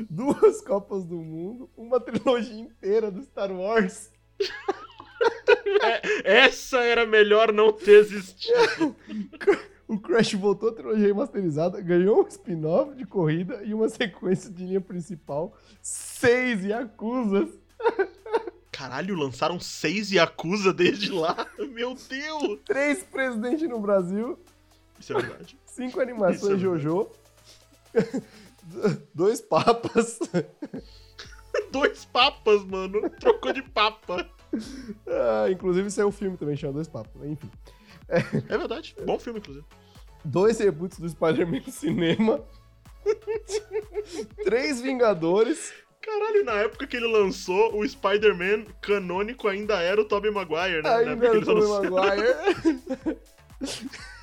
Duas 0.10 0.62
Copas 0.62 1.06
do 1.06 1.18
Mundo, 1.18 1.70
uma 1.78 2.00
trilogia 2.00 2.60
inteira 2.60 3.12
do 3.12 3.22
Star 3.24 3.52
Wars. 3.52 4.12
É, 5.82 6.44
essa 6.46 6.80
era 6.80 7.06
melhor 7.06 7.52
não 7.52 7.72
ter 7.72 8.00
existido. 8.00 8.96
O 9.88 9.98
Crash 9.98 10.34
voltou 10.34 10.68
à 10.68 10.74
trilogia 10.74 11.08
remasterizada, 11.08 11.80
ganhou 11.80 12.22
um 12.22 12.28
spin-off 12.28 12.94
de 12.94 13.06
corrida 13.06 13.62
e 13.64 13.74
uma 13.74 13.88
sequência 13.88 14.52
de 14.52 14.66
linha 14.66 14.82
principal. 14.82 15.56
Seis 15.82 16.66
Yakuzas. 16.66 17.48
Caralho, 18.70 19.16
lançaram 19.16 19.60
seis 19.62 20.12
Yakuza 20.12 20.74
desde 20.74 21.10
lá? 21.10 21.48
Meu 21.58 21.96
Deus! 21.96 22.60
Três 22.66 23.02
presidentes 23.02 23.70
no 23.70 23.80
Brasil. 23.80 24.38
Isso 25.00 25.14
é 25.18 25.22
verdade. 25.22 25.58
Cinco 25.66 26.02
animações 26.02 26.56
é 26.56 26.58
Jojo. 26.58 27.10
Dois 29.16 29.40
papas. 29.40 30.20
Dois 31.72 32.04
papas, 32.06 32.66
mano. 32.66 33.10
Trocou 33.12 33.54
de 33.54 33.62
papa. 33.62 34.30
Ah, 35.08 35.48
inclusive, 35.50 35.88
isso 35.88 36.02
é 36.02 36.06
um 36.06 36.12
filme 36.12 36.38
também, 36.38 36.56
chama 36.56 36.74
Dois 36.74 36.88
Papas. 36.88 37.24
Enfim. 37.24 37.50
É, 38.08 38.18
é 38.18 38.58
verdade. 38.58 38.96
Bom 39.06 39.20
filme, 39.20 39.40
inclusive. 39.40 39.66
Dois 40.24 40.60
reboots 40.60 41.00
do 41.00 41.10
Spider-Man 41.10 41.62
no 41.66 41.72
cinema. 41.72 42.44
Três 44.44 44.82
Vingadores. 44.82 45.74
Caralho, 46.02 46.46
na 46.46 46.54
época 46.54 46.88
que 46.88 46.96
ele 46.96 47.08
lançou, 47.08 47.78
o 47.78 47.88
Spider-Man 47.88 48.66
canônico 48.82 49.48
ainda 49.48 49.82
era 49.82 50.00
o 50.00 50.06
Tobey 50.06 50.32
Maguire, 50.32 50.82
né? 50.82 50.90
Ainda 50.90 51.28
era 51.28 51.40
o 51.40 51.46
Tobey 51.46 51.90
Maguire. 51.90 53.20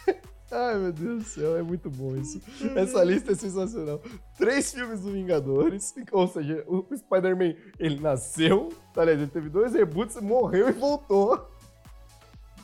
Ai, 0.55 0.79
meu 0.79 0.93
Deus 0.93 1.25
do 1.25 1.29
céu, 1.29 1.57
é 1.57 1.63
muito 1.63 1.91
bom 1.91 2.15
isso. 2.17 2.41
Essa 2.77 3.03
lista 3.03 3.33
é 3.33 3.35
sensacional. 3.35 4.01
Três 4.39 4.73
filmes 4.73 5.01
do 5.01 5.11
Vingadores, 5.11 5.93
ou 6.13 6.29
seja, 6.29 6.65
o 6.69 6.87
Spider-Man, 6.97 7.57
ele 7.77 7.99
nasceu, 7.99 8.69
tá 8.93 9.05
ligado? 9.05 9.23
Ele 9.23 9.31
teve 9.31 9.49
dois 9.49 9.73
reboots, 9.73 10.21
morreu 10.21 10.69
e 10.69 10.73
voltou. 10.73 11.51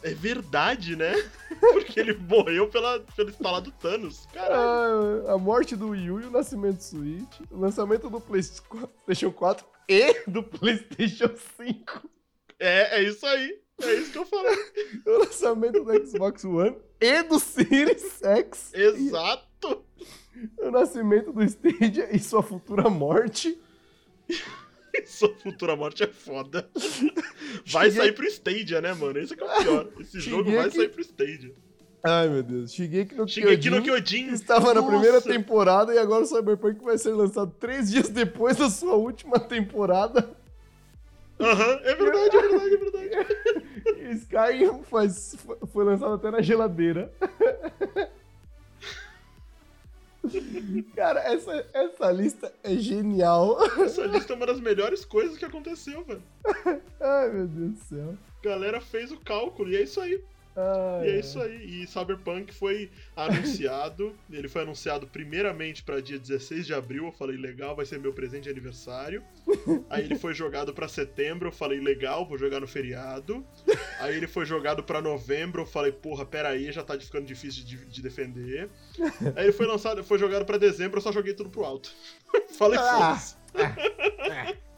É 0.04 0.14
verdade, 0.14 0.94
né? 0.94 1.12
Porque 1.60 1.98
ele 1.98 2.14
morreu 2.14 2.68
pela, 2.68 3.00
pelo 3.16 3.28
instalar 3.28 3.60
do 3.60 3.72
Thanos. 3.72 4.26
Caralho. 4.32 5.26
Ah, 5.26 5.34
a 5.34 5.38
morte 5.38 5.74
do 5.74 5.88
Wii 5.88 6.10
U 6.12 6.20
e 6.20 6.26
o 6.26 6.30
nascimento 6.30 6.76
do 6.76 6.82
Switch, 6.82 7.40
o 7.50 7.58
lançamento 7.58 8.08
do 8.08 8.20
PlayStation 8.22 9.32
4 9.32 9.66
e 9.88 10.30
do 10.30 10.44
PlayStation 10.44 11.30
5. 11.56 12.08
É, 12.60 13.00
é 13.00 13.02
isso 13.02 13.26
aí. 13.26 13.60
É 13.82 13.94
isso 13.94 14.12
que 14.12 14.18
eu 14.18 14.26
falei. 14.26 14.56
o 15.06 15.18
lançamento 15.18 15.84
do 15.84 16.06
Xbox 16.06 16.44
One 16.44 16.76
e 17.00 17.22
do 17.22 17.38
Series 17.38 18.22
X. 18.22 18.74
Exato. 18.74 19.84
O 20.58 20.70
nascimento 20.70 21.32
do 21.32 21.42
Stadia 21.42 22.14
e 22.14 22.18
sua 22.18 22.42
futura 22.42 22.88
morte. 22.88 23.58
Sua 25.06 25.32
futura 25.36 25.76
morte 25.76 26.02
é 26.02 26.08
foda. 26.08 26.68
Vai 27.64 27.90
sair 27.92 28.12
pro 28.12 28.26
Stadia, 28.26 28.80
né, 28.80 28.92
mano? 28.92 29.18
Esse 29.18 29.34
é, 29.34 29.36
é 29.40 29.44
o 29.44 29.62
pior. 29.62 29.88
Esse 30.00 30.20
jogo 30.20 30.50
vai 30.50 30.68
sair 30.70 30.88
pro 30.88 31.00
Stadia. 31.00 31.54
Ai, 32.02 32.28
meu 32.28 32.42
Deus. 32.42 32.72
Shigeki 32.72 33.14
no 33.14 33.28
Shigeki 33.28 33.70
no 33.70 33.82
Kyojin 33.82 34.32
estava 34.32 34.74
Nossa. 34.74 34.74
na 34.74 34.82
primeira 34.82 35.20
temporada 35.20 35.94
e 35.94 35.98
agora 35.98 36.24
o 36.24 36.26
Cyberpunk 36.26 36.82
vai 36.82 36.96
ser 36.96 37.12
lançado 37.12 37.54
três 37.58 37.90
dias 37.90 38.08
depois 38.08 38.56
da 38.56 38.70
sua 38.70 38.94
última 38.94 39.38
temporada. 39.38 40.30
Aham, 41.40 41.80
é 41.84 41.94
verdade, 41.94 42.36
é 42.36 42.40
verdade, 42.40 42.74
é 42.74 42.76
verdade. 42.76 43.10
Skyrim 44.12 44.82
faz, 44.82 45.36
foi 45.72 45.84
lançado 45.84 46.14
até 46.14 46.30
na 46.30 46.42
geladeira. 46.42 47.10
Cara, 50.94 51.20
essa, 51.20 51.66
essa 51.72 52.12
lista 52.12 52.52
é 52.62 52.76
genial. 52.76 53.58
Essa 53.82 54.04
lista 54.04 54.34
é 54.34 54.36
uma 54.36 54.46
das 54.46 54.60
melhores 54.60 55.04
coisas 55.04 55.38
que 55.38 55.44
aconteceu, 55.44 56.04
velho. 56.04 56.22
Ai, 57.00 57.30
meu 57.30 57.46
Deus 57.46 57.72
do 57.72 57.84
céu. 57.84 58.14
Galera 58.42 58.80
fez 58.80 59.10
o 59.10 59.20
cálculo 59.20 59.70
e 59.70 59.76
é 59.76 59.82
isso 59.82 60.00
aí. 60.00 60.22
Ah, 60.56 61.00
e 61.04 61.08
é, 61.08 61.16
é 61.16 61.20
isso 61.20 61.40
aí. 61.40 61.82
E 61.82 61.86
Cyberpunk 61.86 62.52
foi 62.52 62.90
anunciado. 63.16 64.16
ele 64.30 64.48
foi 64.48 64.62
anunciado 64.62 65.06
primeiramente 65.06 65.82
para 65.82 66.00
dia 66.00 66.18
16 66.18 66.66
de 66.66 66.74
abril. 66.74 67.06
Eu 67.06 67.12
falei, 67.12 67.36
legal, 67.36 67.76
vai 67.76 67.86
ser 67.86 67.98
meu 67.98 68.12
presente 68.12 68.44
de 68.44 68.50
aniversário. 68.50 69.22
aí 69.88 70.04
ele 70.04 70.18
foi 70.18 70.34
jogado 70.34 70.72
para 70.72 70.88
setembro. 70.88 71.48
Eu 71.48 71.52
falei, 71.52 71.80
legal, 71.80 72.26
vou 72.26 72.38
jogar 72.38 72.60
no 72.60 72.66
feriado. 72.66 73.44
Aí 74.00 74.16
ele 74.16 74.26
foi 74.26 74.46
jogado 74.46 74.82
para 74.82 75.02
novembro. 75.02 75.62
Eu 75.62 75.66
falei, 75.66 75.92
porra, 75.92 76.24
peraí, 76.24 76.72
já 76.72 76.82
tá 76.82 76.98
ficando 76.98 77.26
difícil 77.26 77.64
de, 77.64 77.84
de 77.84 78.00
defender. 78.00 78.70
Aí 79.36 79.44
ele 79.44 79.52
foi 79.52 79.66
lançado, 79.66 80.02
foi 80.02 80.18
jogado 80.18 80.46
para 80.46 80.56
dezembro. 80.56 80.98
Eu 80.98 81.02
só 81.02 81.12
joguei 81.12 81.34
tudo 81.34 81.50
pro 81.50 81.64
alto. 81.64 81.92
falei, 82.56 82.78
ah, 82.78 83.18
foda-se. 83.18 84.69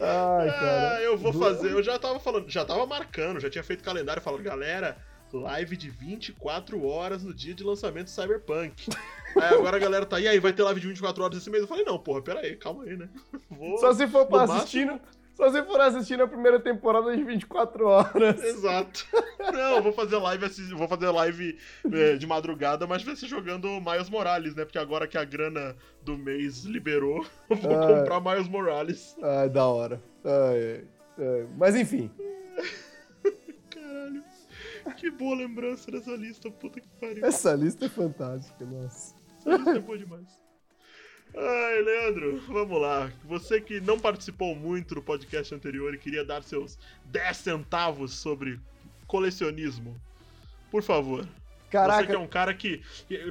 Ai, 0.00 0.50
cara. 0.50 0.96
Ah, 0.96 1.02
eu 1.02 1.16
vou 1.16 1.32
fazer. 1.32 1.70
Eu 1.70 1.82
já 1.82 1.98
tava 1.98 2.18
falando, 2.18 2.50
já 2.50 2.64
tava 2.64 2.84
marcando, 2.86 3.40
já 3.40 3.48
tinha 3.48 3.62
feito 3.62 3.84
calendário 3.84 4.20
falando, 4.20 4.42
galera, 4.42 4.96
live 5.32 5.76
de 5.76 5.90
24 5.90 6.84
horas 6.84 7.22
no 7.22 7.32
dia 7.32 7.54
de 7.54 7.62
lançamento 7.62 8.06
do 8.06 8.10
Cyberpunk. 8.10 8.88
aí 9.36 9.54
agora 9.54 9.76
a 9.76 9.80
galera 9.80 10.06
tá, 10.06 10.20
e 10.20 10.28
aí, 10.28 10.38
vai 10.38 10.52
ter 10.52 10.62
live 10.62 10.80
de 10.80 10.88
24 10.88 11.22
horas 11.22 11.38
esse 11.38 11.50
mês? 11.50 11.62
Eu 11.62 11.68
falei, 11.68 11.84
não, 11.84 11.98
porra, 11.98 12.22
pera 12.22 12.40
aí, 12.40 12.56
calma 12.56 12.84
aí, 12.84 12.96
né? 12.96 13.08
Vou, 13.50 13.78
Só 13.78 13.92
se 13.92 14.06
for 14.06 14.26
pra 14.26 14.42
assistindo. 14.42 14.92
Máximo... 14.92 15.23
Se 15.50 15.62
for 15.64 15.80
assistir 15.80 16.20
a 16.20 16.28
primeira 16.28 16.60
temporada 16.60 17.14
de 17.14 17.22
24 17.22 17.86
horas. 17.86 18.42
Exato. 18.42 19.06
Não, 19.52 19.82
vou 19.82 19.92
fazer 19.92 20.16
live, 20.16 20.46
vou 20.74 20.88
fazer 20.88 21.10
live 21.10 21.58
é, 21.92 22.16
de 22.16 22.26
madrugada, 22.26 22.86
mas 22.86 23.02
vai 23.02 23.16
ser 23.16 23.26
jogando 23.26 23.68
Miles 23.80 24.08
Morales, 24.08 24.54
né? 24.54 24.64
Porque 24.64 24.78
agora 24.78 25.08
que 25.08 25.18
a 25.18 25.24
grana 25.24 25.76
do 26.02 26.16
mês 26.16 26.64
liberou, 26.64 27.26
eu 27.50 27.56
vou 27.56 27.72
ah, 27.72 27.86
comprar 27.86 28.20
Miles 28.20 28.48
Morales. 28.48 29.16
Ah, 29.22 29.48
da 29.48 29.66
hora. 29.66 30.00
Ai, 30.24 30.84
ai. 31.18 31.48
Mas 31.56 31.74
enfim. 31.74 32.10
Caralho. 33.70 34.22
Que 34.96 35.10
boa 35.10 35.34
lembrança 35.34 35.90
dessa 35.90 36.14
lista, 36.14 36.50
puta 36.50 36.80
que 36.80 36.88
pariu. 37.00 37.24
Essa 37.24 37.54
lista 37.54 37.86
é 37.86 37.88
fantástica, 37.88 38.64
nossa. 38.64 39.16
Essa 39.38 39.56
lista 39.56 39.70
é 39.70 39.80
boa 39.80 39.98
demais. 39.98 40.43
Ai, 41.36 41.82
Leandro, 41.82 42.40
vamos 42.46 42.80
lá. 42.80 43.10
Você 43.24 43.60
que 43.60 43.80
não 43.80 43.98
participou 43.98 44.54
muito 44.54 44.94
do 44.94 45.02
podcast 45.02 45.52
anterior 45.52 45.92
e 45.92 45.98
queria 45.98 46.24
dar 46.24 46.42
seus 46.44 46.78
10 47.06 47.36
centavos 47.36 48.14
sobre 48.14 48.60
colecionismo, 49.06 50.00
por 50.70 50.82
favor. 50.82 51.26
Caraca. 51.74 52.02
Você 52.02 52.06
que 52.06 52.14
é 52.14 52.18
um 52.18 52.28
cara 52.28 52.54
que. 52.54 52.80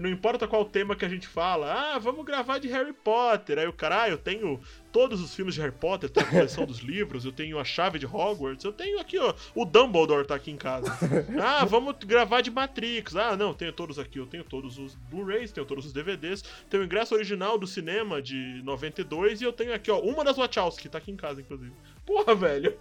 Não 0.02 0.10
importa 0.10 0.46
qual 0.50 0.66
tema 0.66 0.98
que 0.98 1.06
a 1.06 1.10
gente 1.10 1.30
fala, 1.30 1.96
ah, 1.96 1.98
vamos 1.98 2.26
gravar 2.26 2.58
de 2.58 2.68
Harry 2.68 2.92
Potter. 2.92 3.58
Aí 3.58 3.68
o 3.68 3.72
cara, 3.72 4.04
ah, 4.04 4.10
eu 4.10 4.18
tenho 4.18 4.60
todos 4.92 5.22
os 5.22 5.34
filmes 5.34 5.56
de 5.56 5.62
Harry 5.62 5.74
Potter, 5.74 6.10
tenho 6.10 6.28
a 6.28 6.30
coleção 6.30 6.66
dos 6.68 6.80
livros, 6.80 7.24
eu 7.24 7.32
tenho 7.32 7.58
a 7.58 7.64
chave 7.64 7.98
de 7.98 8.06
Hogwarts, 8.06 8.66
eu 8.66 8.74
tenho 8.74 9.00
aqui, 9.00 9.18
ó, 9.18 9.34
o 9.56 9.64
Dumbledore 9.64 10.28
tá 10.28 10.36
aqui 10.36 10.52
em 10.52 10.58
casa. 10.58 10.92
Ah, 11.42 11.66
vamos 11.66 11.96
gravar 12.06 12.42
de 12.42 12.52
Matrix. 12.52 13.16
Ah, 13.16 13.36
não, 13.36 13.54
tenho 13.54 13.72
todos 13.72 13.98
aqui, 13.98 14.20
eu 14.20 14.26
tenho 14.26 14.44
todos 14.44 14.78
os 14.78 14.96
Blu-rays, 14.96 15.52
tenho 15.52 15.66
todos 15.66 15.86
os 15.86 15.94
DVDs, 15.94 16.44
tenho 16.70 16.84
o 16.84 16.86
ingresso 16.86 17.16
original 17.16 17.58
do 17.58 17.66
cinema 17.66 18.22
de 18.22 18.62
92 18.64 19.42
e 19.42 19.46
eu 19.46 19.54
tenho 19.54 19.74
aqui, 19.74 19.90
ó, 19.90 20.00
uma 20.00 20.24
das 20.24 20.38
Wachowski, 20.38 20.90
tá 20.90 20.98
aqui 20.98 21.12
em 21.12 21.16
casa, 21.16 21.42
inclusive. 21.42 21.74
Porra, 22.06 22.36
velho. 22.36 22.78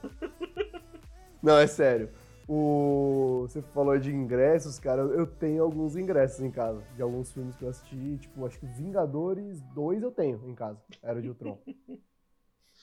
Não, 1.43 1.59
é 1.59 1.67
sério. 1.67 2.11
O... 2.49 3.43
Você 3.43 3.63
falou 3.63 3.99
de 3.99 4.11
ingressos, 4.11 4.79
cara. 4.79 5.03
Eu 5.03 5.27
tenho 5.27 5.63
alguns 5.63 5.97
ingressos 5.97 6.41
em 6.41 6.51
casa. 6.51 6.83
De 6.97 7.03
alguns 7.03 7.33
filmes 7.33 7.57
que 7.57 7.65
eu 7.65 7.69
assisti. 7.69 8.19
Tipo, 8.19 8.47
acho 8.47 8.59
que 8.59 8.67
Vingadores 8.67 9.61
2 9.75 10.03
eu 10.03 10.11
tenho 10.11 10.41
em 10.47 10.55
casa. 10.55 10.79
Era 11.03 11.21
de 11.21 11.29
Ultron. 11.29 11.59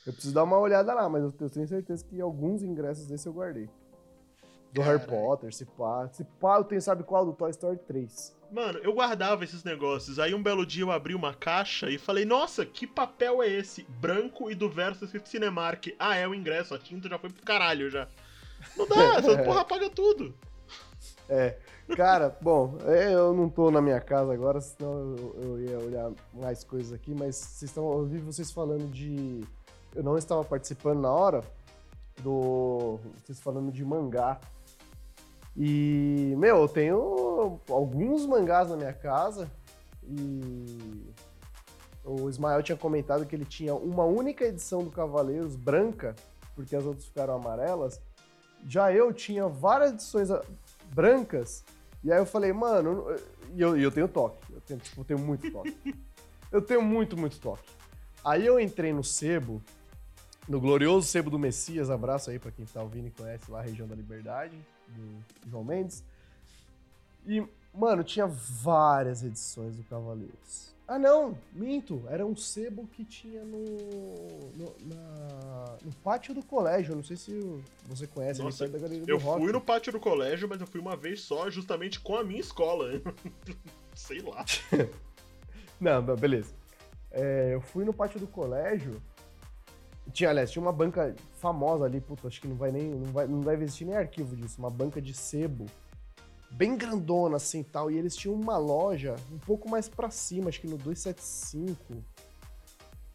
eu 0.05 0.13
preciso 0.13 0.33
dar 0.33 0.43
uma 0.43 0.57
olhada 0.57 0.93
lá, 0.93 1.07
mas 1.09 1.23
eu 1.23 1.49
tenho 1.49 1.67
certeza 1.67 2.03
que 2.05 2.19
alguns 2.21 2.63
ingressos 2.63 3.07
desse 3.07 3.27
eu 3.27 3.33
guardei. 3.33 3.69
Do 4.71 4.81
Harry 4.81 5.03
Potter, 5.03 5.53
se 5.53 5.65
pá. 5.65 6.07
Se 6.09 6.23
pá, 6.23 6.57
eu 6.57 6.63
tenho, 6.63 6.81
sabe 6.81 7.03
qual? 7.03 7.25
Do 7.25 7.33
Toy 7.33 7.49
Story 7.49 7.77
3. 7.87 8.37
Mano, 8.51 8.79
eu 8.79 8.93
guardava 8.93 9.43
esses 9.43 9.63
negócios. 9.63 10.19
Aí 10.19 10.33
um 10.33 10.41
belo 10.41 10.65
dia 10.65 10.83
eu 10.83 10.91
abri 10.91 11.13
uma 11.13 11.33
caixa 11.33 11.89
e 11.89 11.97
falei, 11.97 12.25
nossa, 12.25 12.65
que 12.65 12.85
papel 12.85 13.41
é 13.41 13.47
esse? 13.47 13.83
Branco 13.83 14.49
e 14.49 14.55
do 14.55 14.69
verso 14.69 15.05
escrito 15.05 15.29
Cinemark. 15.29 15.87
Ah, 15.99 16.15
é 16.15 16.27
o 16.27 16.33
ingresso, 16.33 16.73
a 16.73 16.79
tinta 16.79 17.09
já 17.09 17.17
foi 17.17 17.29
pro 17.29 17.43
caralho 17.43 17.89
já. 17.89 18.07
Não 18.77 18.87
dá, 18.87 19.17
essa 19.17 19.43
porra 19.43 19.61
apaga 19.61 19.89
tudo. 19.89 20.33
É. 21.27 21.57
Cara, 21.95 22.37
bom, 22.41 22.77
é, 22.85 23.13
eu 23.13 23.33
não 23.33 23.49
tô 23.49 23.71
na 23.71 23.81
minha 23.81 23.99
casa 23.99 24.31
agora, 24.31 24.61
senão 24.61 25.15
eu, 25.15 25.35
eu 25.41 25.61
ia 25.61 25.79
olhar 25.79 26.11
mais 26.33 26.63
coisas 26.63 26.93
aqui, 26.93 27.15
mas 27.15 27.35
vocês 27.35 27.71
estão, 27.71 27.91
eu 27.91 28.05
vi 28.05 28.19
vocês 28.19 28.51
falando 28.51 28.87
de. 28.91 29.43
Eu 29.95 30.03
não 30.03 30.17
estava 30.17 30.43
participando 30.43 30.99
na 30.99 31.11
hora 31.11 31.43
do. 32.21 32.99
Vocês 33.23 33.39
falando 33.39 33.71
de 33.71 33.83
mangá. 33.83 34.39
E, 35.57 36.35
meu, 36.37 36.57
eu 36.57 36.67
tenho 36.67 37.59
alguns 37.69 38.25
mangás 38.25 38.69
na 38.69 38.77
minha 38.77 38.93
casa 38.93 39.49
e 40.03 41.11
o 42.03 42.29
Ismael 42.29 42.63
tinha 42.63 42.77
comentado 42.77 43.25
que 43.25 43.35
ele 43.35 43.45
tinha 43.45 43.75
uma 43.75 44.03
única 44.03 44.45
edição 44.45 44.83
do 44.83 44.89
Cavaleiros 44.89 45.55
branca, 45.55 46.15
porque 46.55 46.75
as 46.75 46.85
outras 46.85 47.05
ficaram 47.05 47.35
amarelas. 47.35 48.01
Já 48.67 48.91
eu 48.93 49.13
tinha 49.13 49.47
várias 49.47 49.91
edições 49.93 50.29
brancas, 50.93 51.63
e 52.03 52.11
aí 52.11 52.19
eu 52.19 52.25
falei, 52.25 52.53
mano, 52.53 53.05
e 53.53 53.61
eu, 53.61 53.77
eu 53.77 53.91
tenho 53.91 54.07
toque, 54.07 54.53
eu 54.53 54.61
tenho, 54.61 54.79
tipo, 54.79 55.01
eu 55.01 55.05
tenho 55.05 55.19
muito 55.19 55.51
toque. 55.51 55.95
eu 56.51 56.61
tenho 56.61 56.81
muito, 56.81 57.17
muito 57.17 57.39
toque. 57.39 57.69
Aí 58.23 58.45
eu 58.45 58.59
entrei 58.59 58.93
no 58.93 59.03
sebo, 59.03 59.61
no 60.47 60.59
glorioso 60.59 61.07
sebo 61.07 61.29
do 61.29 61.39
Messias, 61.39 61.89
abraço 61.89 62.29
aí 62.29 62.39
para 62.39 62.51
quem 62.51 62.65
tá 62.65 62.81
ouvindo 62.81 63.07
e 63.07 63.11
conhece 63.11 63.49
lá 63.49 63.59
a 63.59 63.63
região 63.63 63.87
da 63.87 63.95
Liberdade, 63.95 64.57
do 64.87 65.49
João 65.49 65.63
Mendes. 65.63 66.03
E, 67.25 67.45
mano, 67.73 68.03
tinha 68.03 68.27
várias 68.27 69.23
edições 69.23 69.75
do 69.75 69.83
Cavaleiros. 69.83 70.73
Ah, 70.89 70.97
não, 70.97 71.37
minto. 71.53 72.03
Era 72.09 72.25
um 72.25 72.35
sebo 72.35 72.87
que 72.87 73.05
tinha 73.05 73.43
no, 73.43 73.63
no, 74.55 74.75
na, 74.87 75.77
no 75.85 75.93
pátio 76.03 76.33
do 76.33 76.43
colégio. 76.43 76.95
Não 76.95 77.03
sei 77.03 77.15
se 77.15 77.39
você 77.85 78.07
conhece, 78.07 78.41
Nossa, 78.41 78.67
da 78.67 78.79
Galeria 78.79 79.03
Eu 79.07 79.19
do 79.19 79.23
Rock. 79.23 79.43
fui 79.43 79.51
no 79.51 79.61
pátio 79.61 79.91
do 79.91 79.99
colégio, 79.99 80.49
mas 80.49 80.59
eu 80.59 80.65
fui 80.65 80.81
uma 80.81 80.95
vez 80.95 81.21
só, 81.21 81.47
justamente 81.47 81.99
com 81.99 82.15
a 82.15 82.23
minha 82.23 82.39
escola. 82.39 82.99
sei 83.93 84.19
lá. 84.21 84.43
não, 85.79 86.01
não, 86.01 86.15
beleza. 86.15 86.55
É, 87.11 87.53
eu 87.53 87.61
fui 87.61 87.85
no 87.85 87.93
pátio 87.93 88.19
do 88.19 88.25
colégio. 88.25 88.99
Tinha, 90.11 90.31
aliás, 90.31 90.49
tinha 90.49 90.63
uma 90.63 90.73
banca 90.73 91.15
famosa 91.33 91.85
ali, 91.85 92.01
puta, 92.01 92.27
acho 92.27 92.41
que 92.41 92.47
não 92.47 92.55
vai 92.55 92.71
nem. 92.71 92.89
Não 92.89 93.11
vai, 93.13 93.27
não 93.27 93.41
deve 93.41 93.63
existir 93.63 93.85
nem 93.85 93.95
arquivo 93.95 94.35
disso. 94.35 94.55
Uma 94.57 94.71
banca 94.71 94.99
de 94.99 95.13
sebo 95.13 95.67
bem 96.51 96.75
grandona 96.75 97.37
assim 97.37 97.63
tal. 97.63 97.89
E 97.89 97.97
eles 97.97 98.15
tinham 98.15 98.35
uma 98.35 98.57
loja 98.57 99.15
um 99.31 99.37
pouco 99.39 99.69
mais 99.69 99.87
para 99.87 100.09
cima, 100.09 100.49
acho 100.49 100.61
que 100.61 100.67
no 100.67 100.77
275. 100.77 102.03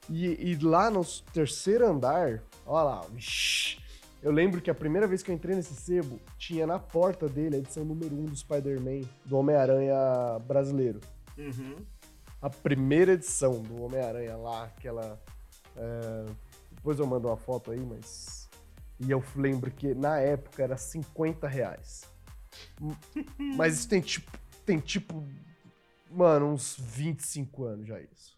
E, 0.08 0.50
e 0.50 0.56
lá 0.56 0.90
no 0.90 1.04
terceiro 1.32 1.86
andar, 1.86 2.42
olha 2.66 2.82
lá, 2.82 3.00
vixi, 3.10 3.78
eu 4.24 4.32
lembro 4.32 4.62
que 4.62 4.70
a 4.70 4.74
primeira 4.74 5.06
vez 5.06 5.22
que 5.22 5.30
eu 5.30 5.34
entrei 5.34 5.54
nesse 5.54 5.74
sebo, 5.74 6.18
tinha 6.38 6.66
na 6.66 6.78
porta 6.78 7.28
dele 7.28 7.56
a 7.56 7.58
edição 7.58 7.84
número 7.84 8.14
1 8.14 8.18
um 8.20 8.24
do 8.24 8.34
Spider-Man, 8.34 9.02
do 9.22 9.36
Homem-Aranha 9.36 9.94
brasileiro. 10.46 10.98
Uhum. 11.36 11.76
A 12.40 12.48
primeira 12.48 13.12
edição 13.12 13.60
do 13.60 13.82
Homem-Aranha 13.82 14.34
lá, 14.36 14.64
aquela. 14.64 15.20
É... 15.76 16.24
Depois 16.72 16.98
eu 16.98 17.06
mando 17.06 17.28
uma 17.28 17.36
foto 17.36 17.70
aí, 17.70 17.80
mas. 17.80 18.48
E 18.98 19.10
eu 19.10 19.22
lembro 19.36 19.70
que 19.70 19.94
na 19.94 20.18
época 20.18 20.62
era 20.62 20.76
50 20.78 21.46
reais. 21.46 22.04
Mas 23.56 23.74
isso 23.74 23.88
tem 23.88 24.00
tipo, 24.00 24.30
tem 24.64 24.78
tipo, 24.78 25.24
mano, 26.10 26.52
uns 26.52 26.76
25 26.78 27.64
anos 27.64 27.86
já 27.86 28.00
isso. 28.00 28.36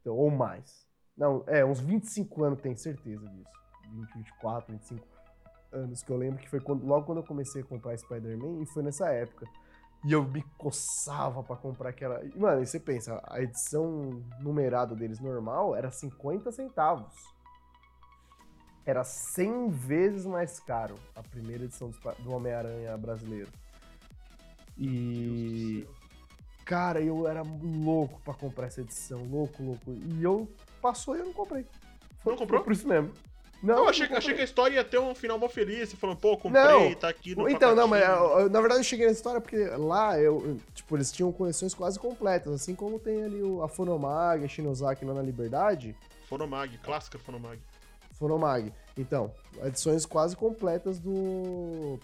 Então, 0.00 0.14
ou 0.14 0.30
mais. 0.30 0.86
Não, 1.16 1.42
é, 1.46 1.64
uns 1.64 1.80
25 1.80 2.44
anos, 2.44 2.60
tenho 2.60 2.76
certeza 2.76 3.28
disso. 3.28 3.58
20, 3.90 4.14
24, 4.14 4.72
25 4.72 5.06
anos, 5.72 6.02
que 6.02 6.10
eu 6.10 6.16
lembro 6.16 6.40
que 6.40 6.48
foi 6.48 6.60
quando, 6.60 6.86
logo 6.86 7.06
quando 7.06 7.18
eu 7.18 7.24
comecei 7.24 7.62
a 7.62 7.64
comprar 7.64 7.96
Spider-Man, 7.96 8.62
e 8.62 8.66
foi 8.66 8.82
nessa 8.82 9.08
época. 9.10 9.46
E 10.04 10.12
eu 10.12 10.22
me 10.24 10.42
coçava 10.56 11.42
para 11.42 11.56
comprar 11.56 11.90
aquela. 11.90 12.22
Mano, 12.36 12.62
e 12.62 12.66
você 12.66 12.78
pensa, 12.78 13.20
a 13.26 13.42
edição 13.42 14.22
numerada 14.40 14.94
deles 14.94 15.18
normal 15.18 15.74
era 15.74 15.90
50 15.90 16.52
centavos. 16.52 17.12
Era 18.88 19.04
100 19.04 19.68
vezes 19.68 20.24
mais 20.24 20.58
caro 20.60 20.94
a 21.14 21.22
primeira 21.22 21.64
edição 21.64 21.92
do 22.20 22.32
Homem-Aranha 22.32 22.96
brasileiro. 22.96 23.50
E. 24.78 25.86
Cara, 26.64 26.98
eu 26.98 27.28
era 27.28 27.42
louco 27.42 28.18
para 28.24 28.32
comprar 28.32 28.68
essa 28.68 28.80
edição. 28.80 29.22
Louco, 29.30 29.62
louco. 29.62 29.82
E 29.90 30.24
eu 30.24 30.48
passou 30.80 31.14
e 31.14 31.18
eu 31.18 31.26
não 31.26 31.34
comprei. 31.34 31.66
Foi, 32.20 32.32
não 32.32 32.38
comprou? 32.38 32.60
Foi 32.60 32.64
por 32.64 32.72
isso 32.72 32.88
mesmo. 32.88 33.12
Não, 33.62 33.76
eu 33.76 33.88
achei, 33.90 34.06
achei 34.06 34.34
que 34.34 34.40
a 34.40 34.44
história 34.44 34.76
ia 34.76 34.84
ter 34.84 34.98
um 34.98 35.14
final 35.14 35.38
mó 35.38 35.50
feliz, 35.50 35.92
falando, 35.92 36.16
pô, 36.16 36.38
comprei, 36.38 36.62
não. 36.62 36.94
tá 36.94 37.10
aqui 37.10 37.34
no 37.34 37.46
Então, 37.46 37.74
não, 37.74 37.88
mas 37.88 38.02
eu, 38.02 38.48
na 38.48 38.60
verdade 38.60 38.80
eu 38.80 38.84
cheguei 38.84 39.04
nessa 39.04 39.18
história 39.18 39.40
porque 39.40 39.66
lá 39.76 40.18
eu, 40.18 40.58
tipo, 40.72 40.96
eles 40.96 41.12
tinham 41.12 41.30
coleções 41.30 41.74
quase 41.74 41.98
completas, 41.98 42.54
assim 42.54 42.74
como 42.74 42.98
tem 42.98 43.24
ali 43.24 43.42
o, 43.42 43.62
a 43.62 43.68
Fonomag, 43.68 44.44
a 44.44 44.48
Shinozaki 44.48 45.04
lá 45.04 45.12
na 45.12 45.22
Liberdade. 45.22 45.94
Fonomag, 46.28 46.78
clássica 46.78 47.18
Fonomag. 47.18 47.60
Fonomag. 48.18 48.72
Então, 48.96 49.32
edições 49.62 50.04
quase 50.04 50.36
completas 50.36 50.98
do 50.98 51.98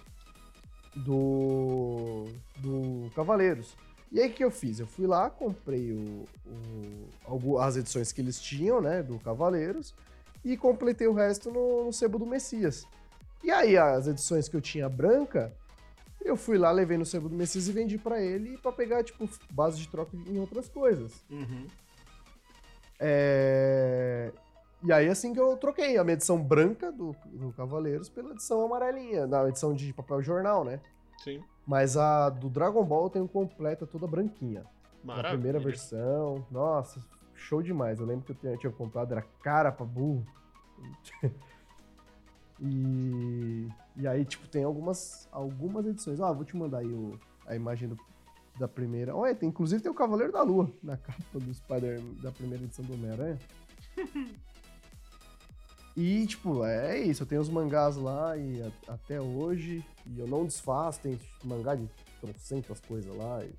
do, 0.97 2.27
do 2.59 3.11
Cavaleiros. 3.15 3.77
E 4.13 4.21
aí 4.21 4.31
o 4.31 4.33
que 4.33 4.45
eu 4.45 4.51
fiz? 4.51 4.79
Eu 4.79 4.87
fui 4.87 5.07
lá, 5.07 5.29
comprei 5.29 5.93
o, 5.93 6.25
o, 7.27 7.59
as 7.59 7.77
edições 7.77 8.13
que 8.13 8.21
eles 8.21 8.41
tinham, 8.41 8.81
né, 8.81 9.03
do 9.03 9.19
Cavaleiros, 9.19 9.93
e 10.45 10.57
completei 10.57 11.09
o 11.09 11.13
resto 11.13 11.51
no, 11.51 11.87
no 11.87 11.93
Sebo 11.93 12.19
do 12.19 12.27
Messias. 12.27 12.87
E 13.43 13.51
aí 13.51 13.77
as 13.77 14.07
edições 14.07 14.49
que 14.49 14.57
eu 14.57 14.61
tinha 14.61 14.89
branca, 14.89 15.53
eu 16.25 16.37
fui 16.37 16.57
lá, 16.57 16.71
levei 16.71 16.97
no 16.97 17.05
Sebo 17.05 17.29
do 17.29 17.35
Messias 17.35 17.67
e 17.67 17.73
vendi 17.73 17.99
para 17.99 18.23
ele 18.23 18.57
para 18.59 18.71
pegar, 18.71 19.03
tipo, 19.03 19.29
base 19.51 19.79
de 19.79 19.89
troca 19.89 20.17
em 20.29 20.39
outras 20.39 20.69
coisas. 20.69 21.25
Uhum. 21.29 21.67
É... 23.01 24.33
E 24.85 24.93
aí, 24.93 25.09
assim 25.09 25.33
que 25.33 25.41
eu 25.41 25.57
troquei 25.57 25.97
a 25.97 26.05
minha 26.05 26.13
edição 26.13 26.43
branca 26.43 26.93
do, 26.93 27.17
do 27.33 27.53
Cavaleiros 27.55 28.11
pela 28.11 28.33
edição 28.33 28.61
amarelinha, 28.61 29.27
na 29.27 29.49
edição 29.49 29.75
de 29.75 29.91
papel 29.95 30.21
jornal, 30.23 30.63
né? 30.63 30.79
Sim. 31.23 31.43
Mas 31.67 31.97
a 31.97 32.29
do 32.29 32.51
Dragon 32.51 32.85
Ball 32.85 33.05
eu 33.05 33.11
tenho 33.11 33.27
completa 33.27 33.87
toda 33.87 34.07
branquinha. 34.07 34.67
Maravilha. 35.03 35.29
A 35.29 35.33
primeira 35.33 35.59
versão. 35.59 36.47
Nossa, 36.51 37.03
show 37.35 37.63
demais. 37.63 37.99
Eu 37.99 38.05
lembro 38.05 38.27
que 38.27 38.33
eu 38.33 38.37
tinha, 38.37 38.57
tinha 38.59 38.73
comprado, 38.73 39.13
era 39.13 39.23
cara 39.43 39.73
pra 39.73 39.87
burro. 39.87 40.27
e, 42.61 43.67
e 43.97 44.07
aí, 44.07 44.23
tipo, 44.27 44.47
tem 44.49 44.65
algumas, 44.65 45.27
algumas 45.33 45.87
edições. 45.87 46.21
Ah, 46.21 46.31
vou 46.31 46.45
te 46.45 46.55
mandar 46.55 46.81
aí 46.81 46.93
o, 46.93 47.19
a 47.47 47.57
imagem 47.57 47.89
do, 47.89 47.99
da 48.59 48.69
primeira. 48.69 49.17
Olha, 49.17 49.35
tem, 49.35 49.49
inclusive 49.49 49.83
tem 49.83 49.91
o 49.91 49.95
Cavaleiro 49.95 50.31
da 50.31 50.43
Lua 50.43 50.71
na 50.83 50.97
capa 50.99 51.41
do 51.41 51.55
Spider 51.55 52.03
da 52.23 52.31
primeira 52.31 52.65
edição 52.65 52.85
do 52.85 52.93
Homem-Aranha. 52.93 53.39
E, 55.97 56.27
tipo, 56.27 56.65
é 56.65 56.99
isso. 56.99 57.23
Eu 57.23 57.27
tenho 57.27 57.41
os 57.41 57.49
mangás 57.49 57.97
lá 57.97 58.37
e 58.37 58.63
a, 58.63 58.95
até 58.95 59.21
hoje. 59.21 59.85
E 60.07 60.19
eu 60.19 60.27
não 60.27 60.45
desfaço. 60.45 61.01
Tem 61.01 61.19
mangá 61.43 61.75
de 61.75 61.89
trocentas 62.21 62.81
coisas 62.81 63.15
lá. 63.15 63.45
E... 63.45 63.51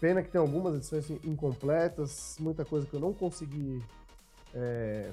Pena 0.00 0.22
que 0.22 0.30
tem 0.30 0.40
algumas 0.40 0.74
edições 0.74 1.10
incompletas. 1.24 2.36
Muita 2.38 2.64
coisa 2.64 2.86
que 2.86 2.94
eu 2.94 3.00
não 3.00 3.12
consegui. 3.12 3.82
É... 4.54 5.10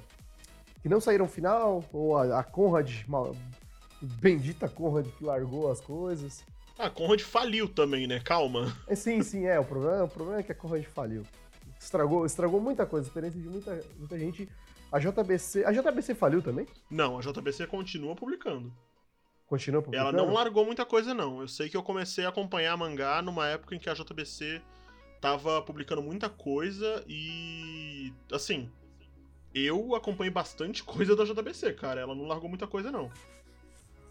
Que 0.81 0.89
não 0.89 0.99
saíram 0.99 1.27
final. 1.27 1.83
Ou 1.93 2.17
a, 2.17 2.39
a 2.39 2.43
Conrad. 2.43 2.91
Uma... 3.07 3.31
Bendita 4.01 4.67
Conrad 4.67 5.07
que 5.17 5.23
largou 5.23 5.71
as 5.71 5.79
coisas. 5.79 6.43
Ah, 6.77 6.87
a 6.87 6.89
Conrad 6.89 7.21
faliu 7.21 7.69
também, 7.69 8.05
né? 8.05 8.19
Calma. 8.19 8.75
É, 8.85 8.93
sim, 8.93 9.23
sim, 9.23 9.45
é. 9.45 9.57
O 9.57 9.63
problema, 9.63 10.03
o 10.03 10.09
problema 10.09 10.39
é 10.41 10.43
que 10.43 10.51
a 10.51 10.55
Conrad 10.55 10.83
faliu. 10.83 11.23
Estragou, 11.79 12.25
estragou 12.25 12.59
muita 12.59 12.85
coisa. 12.85 13.05
A 13.05 13.07
experiência 13.07 13.39
de 13.39 13.47
muita, 13.47 13.81
muita 13.97 14.19
gente 14.19 14.49
a 14.95 14.99
JBC. 14.99 15.65
A 15.65 15.73
JBC 15.73 16.15
faliu 16.15 16.41
também? 16.41 16.65
Não, 16.89 17.17
a 17.17 17.21
JBC 17.21 17.67
continua 17.67 18.15
publicando. 18.15 18.71
Continua 19.45 19.81
publicando? 19.81 20.09
Ela 20.09 20.25
não 20.25 20.33
largou 20.33 20.65
muita 20.65 20.85
coisa, 20.85 21.13
não. 21.13 21.41
Eu 21.41 21.49
sei 21.49 21.67
que 21.67 21.75
eu 21.75 21.83
comecei 21.83 22.25
a 22.25 22.29
acompanhar 22.29 22.77
mangá 22.77 23.21
numa 23.21 23.45
época 23.45 23.75
em 23.75 23.79
que 23.79 23.89
a 23.89 23.93
JBC 23.93 24.61
tava 25.19 25.61
publicando 25.61 26.01
muita 26.01 26.29
coisa 26.29 27.03
e. 27.09 28.13
Assim. 28.31 28.71
Eu 29.53 29.95
acompanhei 29.95 30.31
bastante 30.31 30.81
coisa 30.85 31.13
da 31.13 31.25
JBC, 31.25 31.73
cara. 31.73 31.99
Ela 31.99 32.15
não 32.15 32.25
largou 32.25 32.47
muita 32.47 32.65
coisa, 32.65 32.89
não. 32.89 33.11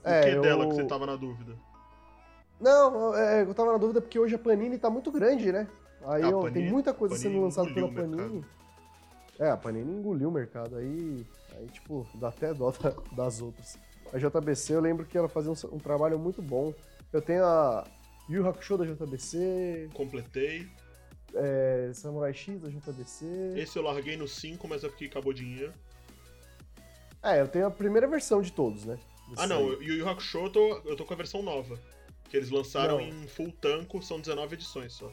É, 0.03 0.21
o 0.21 0.23
que 0.23 0.31
eu... 0.37 0.43
dela 0.43 0.69
que 0.69 0.75
você 0.75 0.85
tava 0.85 1.07
na 1.07 1.17
dúvida? 1.17 1.57
Não, 2.61 3.17
é, 3.17 3.41
eu 3.43 3.55
tava 3.55 3.73
na 3.73 3.79
dúvida 3.79 4.03
porque 4.03 4.19
hoje 4.19 4.35
a 4.35 4.39
Panini 4.39 4.79
tá 4.79 4.91
muito 4.91 5.11
grande, 5.11 5.51
né? 5.51 5.67
Aí 6.05 6.23
ah, 6.23 6.31
Panini, 6.31 6.53
tem 6.53 6.71
muita 6.71 6.93
coisa 6.93 7.15
Panini 7.15 7.33
sendo 7.33 7.43
lançada 7.43 7.73
pela 7.73 7.91
Panini. 7.91 8.45
É, 9.39 9.51
a 9.51 9.57
Panini 9.57 9.91
engoliu 9.93 10.29
o 10.29 10.33
mercado, 10.33 10.77
aí, 10.77 11.27
aí 11.57 11.67
tipo, 11.67 12.07
dá 12.15 12.29
até 12.29 12.55
dó 12.55 12.73
das 13.13 13.41
outras. 13.41 13.77
A 14.13 14.19
JBC, 14.19 14.75
eu 14.75 14.81
lembro 14.81 15.05
que 15.05 15.19
ela 15.19 15.29
fazia 15.29 15.51
um, 15.51 15.75
um 15.75 15.79
trabalho 15.79 16.19
muito 16.19 16.41
bom. 16.41 16.73
Eu 17.13 17.21
tenho 17.21 17.45
a 17.45 17.85
Yu 18.29 18.47
Hakusho 18.49 18.79
da 18.79 18.85
JBC, 18.85 19.89
Completei. 19.93 20.69
é, 21.35 21.91
Samurai 21.95 22.33
X 22.33 22.61
da 22.61 22.69
JBC. 22.69 23.25
Esse 23.57 23.77
eu 23.79 23.83
larguei 23.83 24.17
no 24.17 24.29
5, 24.29 24.69
mas 24.69 24.85
é 24.85 24.89
porque 24.89 25.07
acabou 25.07 25.33
o 25.33 25.35
dinheiro. 25.35 25.73
É, 27.23 27.41
eu 27.41 27.49
tenho 27.49 27.67
a 27.67 27.71
primeira 27.71 28.07
versão 28.07 28.41
de 28.43 28.53
todos, 28.53 28.85
né? 28.85 28.99
Ah, 29.37 29.47
Desse 29.47 29.47
não. 29.49 29.59
aí. 29.59 29.65
O 29.77 29.83
Yu 29.83 29.95
Yu 29.99 30.09
Hakusho 30.09 30.39
eu 30.45 30.51
tô, 30.51 30.79
eu 30.85 30.97
tô 30.97 31.05
com 31.05 31.15
a 31.15 31.17
versão 31.17 31.43
nova. 31.43 31.79
Que 32.29 32.37
eles 32.37 32.51
lançaram 32.51 32.99
Não. 32.99 33.07
em 33.09 33.27
full 33.29 33.53
tanco, 33.61 34.03
são 34.03 34.19
19 34.21 34.55
edições 34.55 34.93
só. 34.93 35.11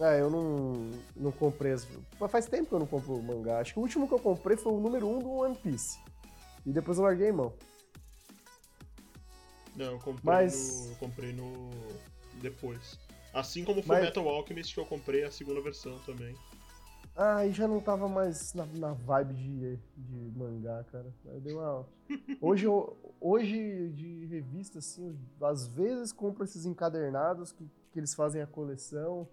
É, 0.00 0.20
eu 0.20 0.30
não, 0.30 0.90
não 1.14 1.32
comprei 1.32 1.72
as. 1.72 1.86
Faz 2.30 2.46
tempo 2.46 2.68
que 2.68 2.74
eu 2.74 2.78
não 2.78 2.86
compro 2.86 3.22
mangá. 3.22 3.60
Acho 3.60 3.74
que 3.74 3.78
o 3.78 3.82
último 3.82 4.08
que 4.08 4.14
eu 4.14 4.18
comprei 4.18 4.56
foi 4.56 4.72
o 4.72 4.80
número 4.80 5.06
1 5.06 5.16
um 5.16 5.18
do 5.18 5.30
One 5.30 5.54
Piece. 5.56 5.98
E 6.64 6.72
depois 6.72 6.98
eu 6.98 7.04
larguei 7.04 7.30
mão. 7.30 7.52
Não, 9.76 9.92
eu 9.92 9.98
comprei 9.98 10.20
Mas- 10.22 10.86
no. 10.86 10.92
Eu 10.92 10.96
comprei 10.96 11.32
no. 11.32 11.70
Depois. 12.40 12.98
Assim 13.32 13.64
como 13.64 13.80
o 13.80 13.84
Mas- 13.86 13.98
Fullmetal 13.98 14.28
Alchemist, 14.28 14.74
que 14.74 14.80
eu 14.80 14.86
comprei 14.86 15.24
a 15.24 15.30
segunda 15.30 15.60
versão 15.60 15.98
também. 16.00 16.34
Ah, 17.14 17.36
aí 17.38 17.52
já 17.52 17.68
não 17.68 17.78
tava 17.78 18.08
mais 18.08 18.54
na, 18.54 18.64
na 18.66 18.92
vibe 18.94 19.34
de, 19.34 19.76
de 19.96 20.38
mangá, 20.38 20.82
cara. 20.90 21.12
Aí 21.28 21.40
deu 21.40 21.58
uma. 21.58 21.86
Hoje, 22.40 22.64
eu, 22.64 22.96
hoje 23.20 23.90
de 23.90 24.26
revista, 24.26 24.78
assim, 24.78 25.16
eu, 25.38 25.46
às 25.46 25.66
vezes 25.66 26.10
compro 26.12 26.44
esses 26.44 26.64
encadernados 26.64 27.52
que, 27.52 27.64
que 27.92 27.98
eles 27.98 28.14
fazem 28.14 28.40
a 28.40 28.46
coleção 28.46 29.28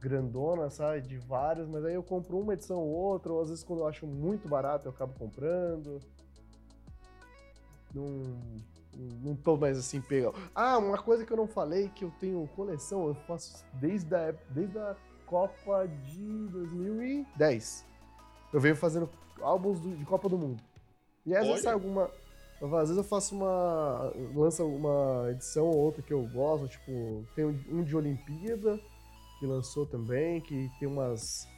grandona, 0.00 0.70
sabe? 0.70 1.02
De 1.02 1.18
vários, 1.18 1.68
mas 1.68 1.84
aí 1.84 1.94
eu 1.94 2.02
compro 2.02 2.38
uma 2.38 2.54
edição 2.54 2.78
ou 2.78 2.88
outra, 2.88 3.32
ou 3.32 3.42
às 3.42 3.50
vezes 3.50 3.62
quando 3.62 3.80
eu 3.80 3.86
acho 3.86 4.06
muito 4.06 4.48
barato 4.48 4.88
eu 4.88 4.92
acabo 4.92 5.12
comprando. 5.18 6.00
Não, 7.94 8.22
não 9.22 9.36
tô 9.36 9.56
mais 9.56 9.78
assim 9.78 10.00
pegando. 10.00 10.34
Ah, 10.54 10.78
uma 10.78 10.98
coisa 10.98 11.24
que 11.24 11.32
eu 11.32 11.36
não 11.36 11.46
falei, 11.46 11.88
que 11.90 12.04
eu 12.04 12.12
tenho 12.18 12.48
coleção, 12.56 13.08
eu 13.08 13.14
faço 13.14 13.64
desde 13.74 14.14
a, 14.14 14.32
desde 14.50 14.78
a 14.78 14.96
Copa 15.26 15.86
de 15.86 16.48
2010. 16.48 17.86
Eu 18.52 18.60
venho 18.60 18.74
fazendo 18.74 19.08
álbuns 19.40 19.80
de 19.80 20.04
Copa 20.04 20.28
do 20.28 20.36
Mundo. 20.36 20.60
E 21.24 21.36
às 21.36 21.46
vezes 21.46 21.62
sai 21.62 21.72
alguma. 21.72 22.10
Às 22.60 22.88
vezes 22.88 22.96
eu 22.96 23.04
faço 23.04 23.36
uma. 23.36 24.12
lança 24.34 24.64
uma 24.64 25.28
edição 25.30 25.66
ou 25.66 25.76
outra 25.76 26.02
que 26.02 26.12
eu 26.12 26.26
gosto, 26.28 26.68
tipo, 26.68 27.24
tem 27.34 27.44
um 27.44 27.84
de 27.84 27.96
Olimpíada 27.96 28.80
que 29.40 29.46
lançou 29.46 29.86
também, 29.86 30.40
que 30.40 30.70
tem 30.78 30.86
umas. 30.86 31.48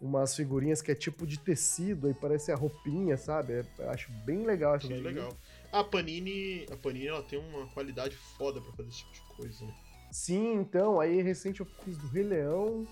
Umas 0.00 0.34
figurinhas 0.34 0.82
que 0.82 0.90
é 0.90 0.96
tipo 0.96 1.24
de 1.24 1.38
tecido, 1.38 2.08
aí 2.08 2.14
parece 2.14 2.50
a 2.50 2.56
roupinha, 2.56 3.16
sabe? 3.16 3.52
É- 3.52 3.66
eu 3.78 3.90
acho 3.90 4.10
bem 4.26 4.44
legal 4.44 4.76
daí. 4.76 5.00
legal. 5.00 5.32
A 5.70 5.84
Panini. 5.84 6.66
A 6.72 6.76
Panini 6.76 7.06
ela 7.06 7.22
tem 7.22 7.38
uma 7.38 7.68
qualidade 7.68 8.16
foda 8.16 8.60
pra 8.60 8.72
fazer 8.72 8.88
esse 8.88 8.98
tipo 8.98 9.12
de 9.12 9.36
coisa, 9.36 9.64
né? 9.64 9.72
Sim, 10.10 10.54
então, 10.54 11.00
aí 11.00 11.22
recente 11.22 11.60
eu 11.60 11.66
fiz 11.84 11.96
do 11.96 12.08
Rei 12.08 12.24
Leão, 12.24 12.84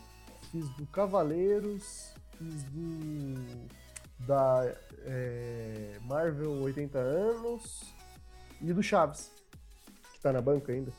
fiz 0.52 0.68
do 0.76 0.86
Cavaleiros, 0.86 2.14
fiz 2.38 2.62
do. 2.64 3.34
da 4.20 4.72
é, 5.02 5.98
Marvel 6.02 6.52
80 6.62 6.96
anos 6.96 7.92
e 8.60 8.72
do 8.72 8.84
Chaves, 8.84 9.32
que 10.12 10.20
tá 10.20 10.32
na 10.32 10.40
banca 10.40 10.70
ainda. 10.72 10.92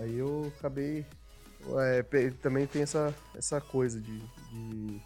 Aí 0.00 0.16
eu 0.18 0.52
acabei. 0.58 1.04
é, 1.78 2.02
também 2.42 2.66
tem 2.66 2.82
essa, 2.82 3.14
essa 3.34 3.60
coisa 3.60 4.00
de. 4.00 4.18
de- 4.18 5.00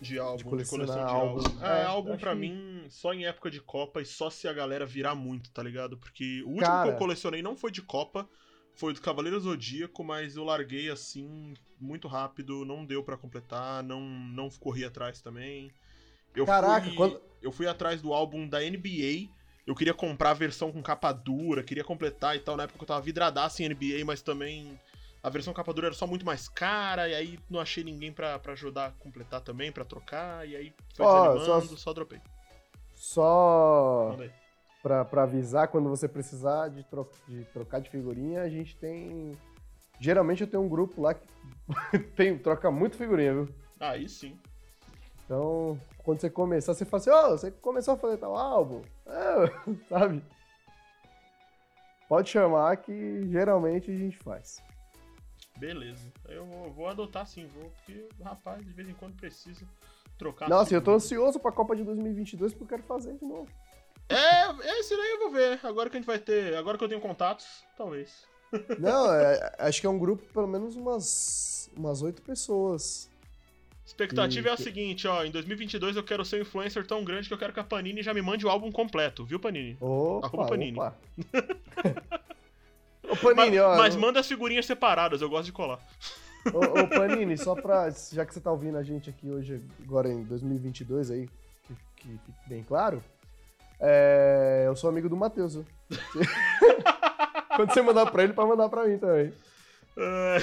De 0.00 0.18
álbum, 0.18 0.36
de, 0.38 0.44
colecionar 0.44 0.86
coleção 0.86 1.06
de 1.06 1.12
álbum. 1.12 1.42
álbum. 1.46 1.64
É, 1.64 1.80
É, 1.80 1.84
álbum 1.84 2.16
pra 2.16 2.32
que- 2.32 2.38
mim 2.40 2.84
só 2.88 3.12
em 3.12 3.26
época 3.26 3.50
de 3.50 3.60
Copa 3.60 4.00
e 4.00 4.06
só 4.06 4.30
se 4.30 4.48
a 4.48 4.52
galera 4.52 4.86
virar 4.86 5.14
muito, 5.14 5.50
tá 5.52 5.62
ligado? 5.62 5.98
Porque 5.98 6.42
o 6.42 6.48
último 6.48 6.60
que 6.60 6.66
Cara. 6.66 6.90
eu 6.90 6.96
colecionei 6.96 7.42
não 7.42 7.54
foi 7.54 7.70
de 7.70 7.82
Copa, 7.82 8.26
foi 8.74 8.94
do 8.94 9.00
Cavaleiro 9.02 9.38
Zodíaco, 9.38 10.02
mas 10.02 10.36
eu 10.36 10.44
larguei 10.44 10.88
assim 10.90 11.52
muito 11.78 12.08
rápido, 12.08 12.64
não 12.64 12.84
deu 12.86 13.04
pra 13.04 13.16
completar, 13.18 13.82
não, 13.82 14.00
não 14.00 14.48
corri 14.48 14.84
atrás 14.86 15.20
também. 15.20 15.70
Eu 16.34 16.46
Caraca, 16.46 16.86
fui, 16.86 16.94
quando- 16.96 17.20
eu 17.42 17.52
fui 17.52 17.66
atrás 17.66 18.00
do 18.00 18.14
álbum 18.14 18.48
da 18.48 18.62
NBA. 18.64 19.28
Eu 19.66 19.74
queria 19.74 19.94
comprar 19.94 20.30
a 20.30 20.34
versão 20.34 20.72
com 20.72 20.82
capa 20.82 21.12
dura, 21.12 21.62
queria 21.62 21.84
completar 21.84 22.34
e 22.36 22.40
tal. 22.40 22.56
Na 22.56 22.64
época 22.64 22.78
que 22.78 22.84
eu 22.84 22.88
tava 22.88 23.00
vidradaço 23.00 23.62
em 23.62 23.66
NBA, 23.68 24.04
mas 24.04 24.20
também 24.22 24.78
a 25.22 25.28
versão 25.30 25.52
capa 25.52 25.72
dura 25.72 25.88
era 25.88 25.94
só 25.94 26.06
muito 26.06 26.24
mais 26.24 26.48
cara. 26.48 27.08
E 27.08 27.14
aí 27.14 27.38
não 27.48 27.60
achei 27.60 27.84
ninguém 27.84 28.12
pra, 28.12 28.38
pra 28.38 28.52
ajudar 28.54 28.86
a 28.86 28.90
completar 28.92 29.40
também, 29.40 29.70
pra 29.70 29.84
trocar. 29.84 30.48
E 30.48 30.56
aí 30.56 30.72
foi 30.94 31.06
Ó, 31.06 31.34
desanimando, 31.34 31.68
só- 31.68 31.76
só... 31.76 31.92
dropei. 31.92 32.20
Só 32.94 34.16
pra, 34.82 35.04
pra 35.04 35.22
avisar 35.22 35.68
quando 35.68 35.88
você 35.88 36.06
precisar 36.08 36.68
de, 36.68 36.82
tro- 36.84 37.10
de 37.28 37.44
trocar 37.46 37.80
de 37.80 37.88
figurinha, 37.90 38.42
a 38.42 38.48
gente 38.48 38.76
tem. 38.76 39.32
Geralmente 39.98 40.42
eu 40.42 40.46
tenho 40.46 40.62
um 40.62 40.68
grupo 40.68 41.00
lá 41.02 41.14
que 41.14 41.26
tem, 42.16 42.36
troca 42.38 42.70
muito 42.70 42.96
figurinha, 42.96 43.32
viu? 43.34 43.48
Aí 43.78 44.08
sim. 44.08 44.38
Então, 45.30 45.80
quando 45.98 46.20
você 46.20 46.28
começar, 46.28 46.74
você 46.74 46.84
fala 46.84 47.00
assim, 47.00 47.10
ô, 47.10 47.30
você 47.38 47.50
começou 47.52 47.94
a 47.94 47.96
fazer 47.96 48.16
tal 48.16 48.36
álbum? 48.36 48.82
É, 49.06 49.46
sabe? 49.88 50.24
Pode 52.08 52.28
chamar 52.28 52.76
que 52.78 53.28
geralmente 53.30 53.92
a 53.92 53.94
gente 53.96 54.18
faz. 54.18 54.60
Beleza. 55.56 56.12
Eu 56.28 56.44
vou, 56.44 56.72
vou 56.72 56.88
adotar 56.88 57.28
sim, 57.28 57.46
vou, 57.46 57.70
porque, 57.70 58.08
rapaz, 58.20 58.60
de 58.66 58.72
vez 58.72 58.88
em 58.88 58.94
quando 58.94 59.14
precisa 59.14 59.64
trocar. 60.18 60.48
Nossa, 60.48 60.74
eu 60.74 60.82
tô 60.82 60.90
ansioso 60.90 61.38
pra 61.38 61.52
Copa 61.52 61.76
de 61.76 61.84
2022 61.84 62.52
porque 62.52 62.64
eu 62.64 62.78
quero 62.78 62.82
fazer 62.82 63.14
de 63.14 63.24
novo. 63.24 63.46
É, 64.08 64.50
esse 64.80 64.96
daí 64.96 65.10
eu 65.12 65.18
vou 65.20 65.30
ver. 65.30 65.60
Agora 65.62 65.88
que 65.88 65.96
a 65.96 66.00
gente 66.00 66.08
vai 66.08 66.18
ter. 66.18 66.56
Agora 66.56 66.76
que 66.76 66.82
eu 66.82 66.88
tenho 66.88 67.00
contatos, 67.00 67.46
talvez. 67.76 68.26
Não, 68.80 69.14
é- 69.14 69.54
acho 69.60 69.80
que 69.80 69.86
é 69.86 69.90
um 69.90 69.98
grupo 69.98 70.24
pelo 70.32 70.48
menos 70.48 70.74
umas 70.74 71.70
umas 71.76 72.02
oito 72.02 72.20
pessoas. 72.20 73.08
Expectativa 73.90 74.48
é 74.48 74.52
a 74.52 74.56
seguinte, 74.56 75.08
ó, 75.08 75.24
em 75.24 75.32
2022 75.32 75.96
eu 75.96 76.04
quero 76.04 76.24
ser 76.24 76.36
um 76.36 76.42
influencer 76.42 76.86
tão 76.86 77.02
grande 77.02 77.26
que 77.26 77.34
eu 77.34 77.38
quero 77.38 77.52
que 77.52 77.58
a 77.58 77.64
Panini 77.64 78.04
já 78.04 78.14
me 78.14 78.22
mande 78.22 78.46
o 78.46 78.48
álbum 78.48 78.70
completo, 78.70 79.24
viu, 79.24 79.40
Panini? 79.40 79.76
Opa, 79.80 80.28
Arroba 80.28 80.46
Panini. 80.46 80.78
opa. 80.78 80.96
Ô, 83.10 83.16
Panini, 83.16 83.58
mas, 83.58 83.60
ó. 83.60 83.76
mas 83.76 83.96
manda 83.96 84.20
as 84.20 84.28
figurinhas 84.28 84.64
separadas, 84.64 85.20
eu 85.20 85.28
gosto 85.28 85.46
de 85.46 85.52
colar. 85.52 85.80
Ô, 86.54 86.58
ô, 86.58 86.86
Panini, 86.86 87.36
só 87.36 87.56
pra. 87.56 87.90
Já 87.90 88.24
que 88.24 88.32
você 88.32 88.40
tá 88.40 88.52
ouvindo 88.52 88.78
a 88.78 88.82
gente 88.84 89.10
aqui 89.10 89.28
hoje, 89.28 89.60
agora 89.82 90.08
em 90.08 90.22
2022 90.22 91.10
aí, 91.10 91.28
que, 91.66 91.74
que 91.96 92.08
fique 92.08 92.48
bem 92.48 92.62
claro, 92.62 93.02
é, 93.80 94.66
eu 94.68 94.76
sou 94.76 94.88
amigo 94.88 95.08
do 95.08 95.16
Matheus? 95.16 95.58
Quando 97.56 97.74
você 97.74 97.82
mandar 97.82 98.08
pra 98.08 98.22
ele, 98.22 98.34
pode 98.34 98.48
mandar 98.48 98.68
pra 98.68 98.86
mim 98.86 98.98
também. 98.98 99.32
É, 99.96 100.38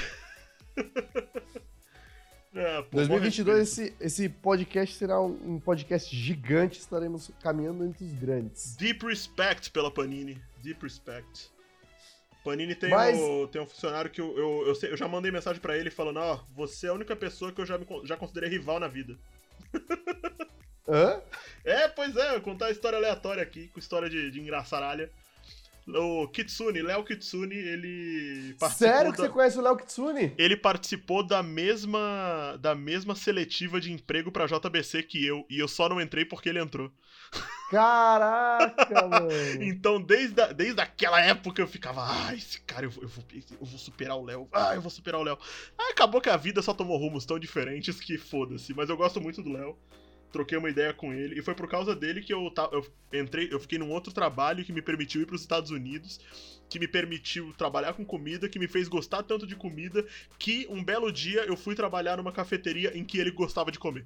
pô, 2.83 2.89
bom 2.91 2.97
2022, 2.97 3.59
respeito. 3.59 3.95
esse, 4.01 4.05
esse 4.23 4.29
podcast 4.29 4.95
será 4.95 5.21
um, 5.21 5.55
um 5.55 5.59
podcast 5.59 6.15
gigante, 6.15 6.79
estaremos 6.79 7.29
caminhando 7.41 7.83
entre 7.85 8.03
os 8.05 8.13
grandes. 8.13 8.75
Deep 8.75 9.05
respect 9.05 9.71
pela 9.71 9.91
Panini. 9.91 10.41
Deep 10.63 10.81
respect. 10.83 11.49
Panini 12.43 12.75
tem, 12.75 12.89
Mas- 12.89 13.19
o- 13.19 13.47
tem 13.47 13.61
um 13.61 13.65
funcionário 13.65 14.09
que 14.09 14.21
eu, 14.21 14.37
eu, 14.37 14.67
eu, 14.67 14.75
sei- 14.75 14.91
eu 14.91 14.97
já 14.97 15.07
mandei 15.07 15.31
mensagem 15.31 15.61
pra 15.61 15.77
ele 15.77 15.89
falando: 15.91 16.17
Ó, 16.17 16.39
você 16.55 16.87
é 16.87 16.89
a 16.89 16.93
única 16.93 17.15
pessoa 17.15 17.51
que 17.51 17.59
eu 17.61 17.65
já, 17.65 17.77
me, 17.77 17.85
já 18.05 18.15
considerei 18.15 18.49
rival 18.49 18.79
na 18.79 18.87
vida. 18.87 19.17
Hã? 20.87 21.21
É, 21.65 21.85
pois 21.89 22.15
é, 22.15 22.33
eu 22.33 22.39
contar 22.41 22.67
a 22.67 22.71
história 22.71 22.97
aleatória 22.97 23.43
aqui, 23.43 23.67
com 23.67 23.77
história 23.79 24.09
de, 24.09 24.31
de 24.31 24.39
engraçaralha. 24.39 25.11
O 25.87 26.27
Kitsune, 26.27 26.81
Léo 26.81 27.03
Kitsune, 27.05 27.55
ele 27.55 28.55
Sério 28.75 29.11
que 29.13 29.17
da- 29.19 29.23
você 29.23 29.29
conhece 29.29 29.57
o 29.57 29.61
Léo 29.61 29.77
Kitsune? 29.77 30.33
ele 30.37 30.57
participou 30.57 31.23
da 31.25 31.41
mesma 31.41 32.57
da 32.59 32.75
mesma 32.75 33.15
seletiva 33.15 33.79
de 33.79 33.91
emprego 33.91 34.29
pra 34.31 34.47
JBC 34.47 35.03
que 35.03 35.25
eu, 35.25 35.45
e 35.49 35.57
eu 35.59 35.67
só 35.67 35.87
não 35.87 36.01
entrei 36.01 36.25
porque 36.25 36.49
ele 36.49 36.59
entrou. 36.59 36.91
Caraca, 37.69 39.07
mano. 39.07 39.63
Então, 39.63 40.01
desde, 40.01 40.41
a- 40.41 40.51
desde 40.51 40.81
aquela 40.81 41.21
época 41.21 41.61
eu 41.61 41.67
ficava, 41.67 42.01
ah, 42.05 42.33
esse 42.35 42.59
cara, 42.61 42.85
eu 42.85 42.89
vou, 42.89 43.03
eu 43.03 43.09
vou, 43.09 43.23
eu 43.33 43.65
vou 43.65 43.79
superar 43.79 44.17
o 44.17 44.25
Léo, 44.25 44.47
ah, 44.51 44.75
eu 44.75 44.81
vou 44.81 44.89
superar 44.91 45.19
o 45.21 45.23
Léo. 45.23 45.37
Aí 45.77 45.91
acabou 45.91 46.19
que 46.21 46.29
a 46.29 46.37
vida 46.37 46.61
só 46.61 46.73
tomou 46.73 46.97
rumos 46.97 47.25
tão 47.25 47.39
diferentes 47.39 47.99
que 47.99 48.17
foda-se, 48.17 48.73
mas 48.73 48.89
eu 48.89 48.97
gosto 48.97 49.21
muito 49.21 49.41
do 49.41 49.51
Léo. 49.51 49.77
Troquei 50.31 50.57
uma 50.57 50.69
ideia 50.69 50.93
com 50.93 51.13
ele, 51.13 51.39
e 51.39 51.41
foi 51.41 51.55
por 51.55 51.69
causa 51.69 51.95
dele 51.95 52.21
que 52.21 52.33
eu, 52.33 52.51
eu 52.71 52.85
entrei, 53.13 53.47
eu 53.51 53.59
fiquei 53.59 53.79
num 53.79 53.91
outro 53.91 54.11
trabalho 54.13 54.63
que 54.63 54.73
me 54.73 54.81
permitiu 54.81 55.21
ir 55.21 55.25
pros 55.25 55.41
Estados 55.41 55.71
Unidos, 55.71 56.19
que 56.69 56.77
me 56.79 56.87
permitiu 56.87 57.53
trabalhar 57.57 57.93
com 57.93 58.05
comida, 58.05 58.49
que 58.49 58.59
me 58.59 58.67
fez 58.67 58.87
gostar 58.89 59.23
tanto 59.23 59.47
de 59.47 59.55
comida, 59.55 60.05
que 60.37 60.67
um 60.69 60.83
belo 60.83 61.11
dia 61.11 61.45
eu 61.45 61.55
fui 61.55 61.75
trabalhar 61.75 62.17
numa 62.17 62.31
cafeteria 62.31 62.95
em 62.97 63.05
que 63.05 63.17
ele 63.17 63.31
gostava 63.31 63.71
de 63.71 63.79
comer. 63.79 64.05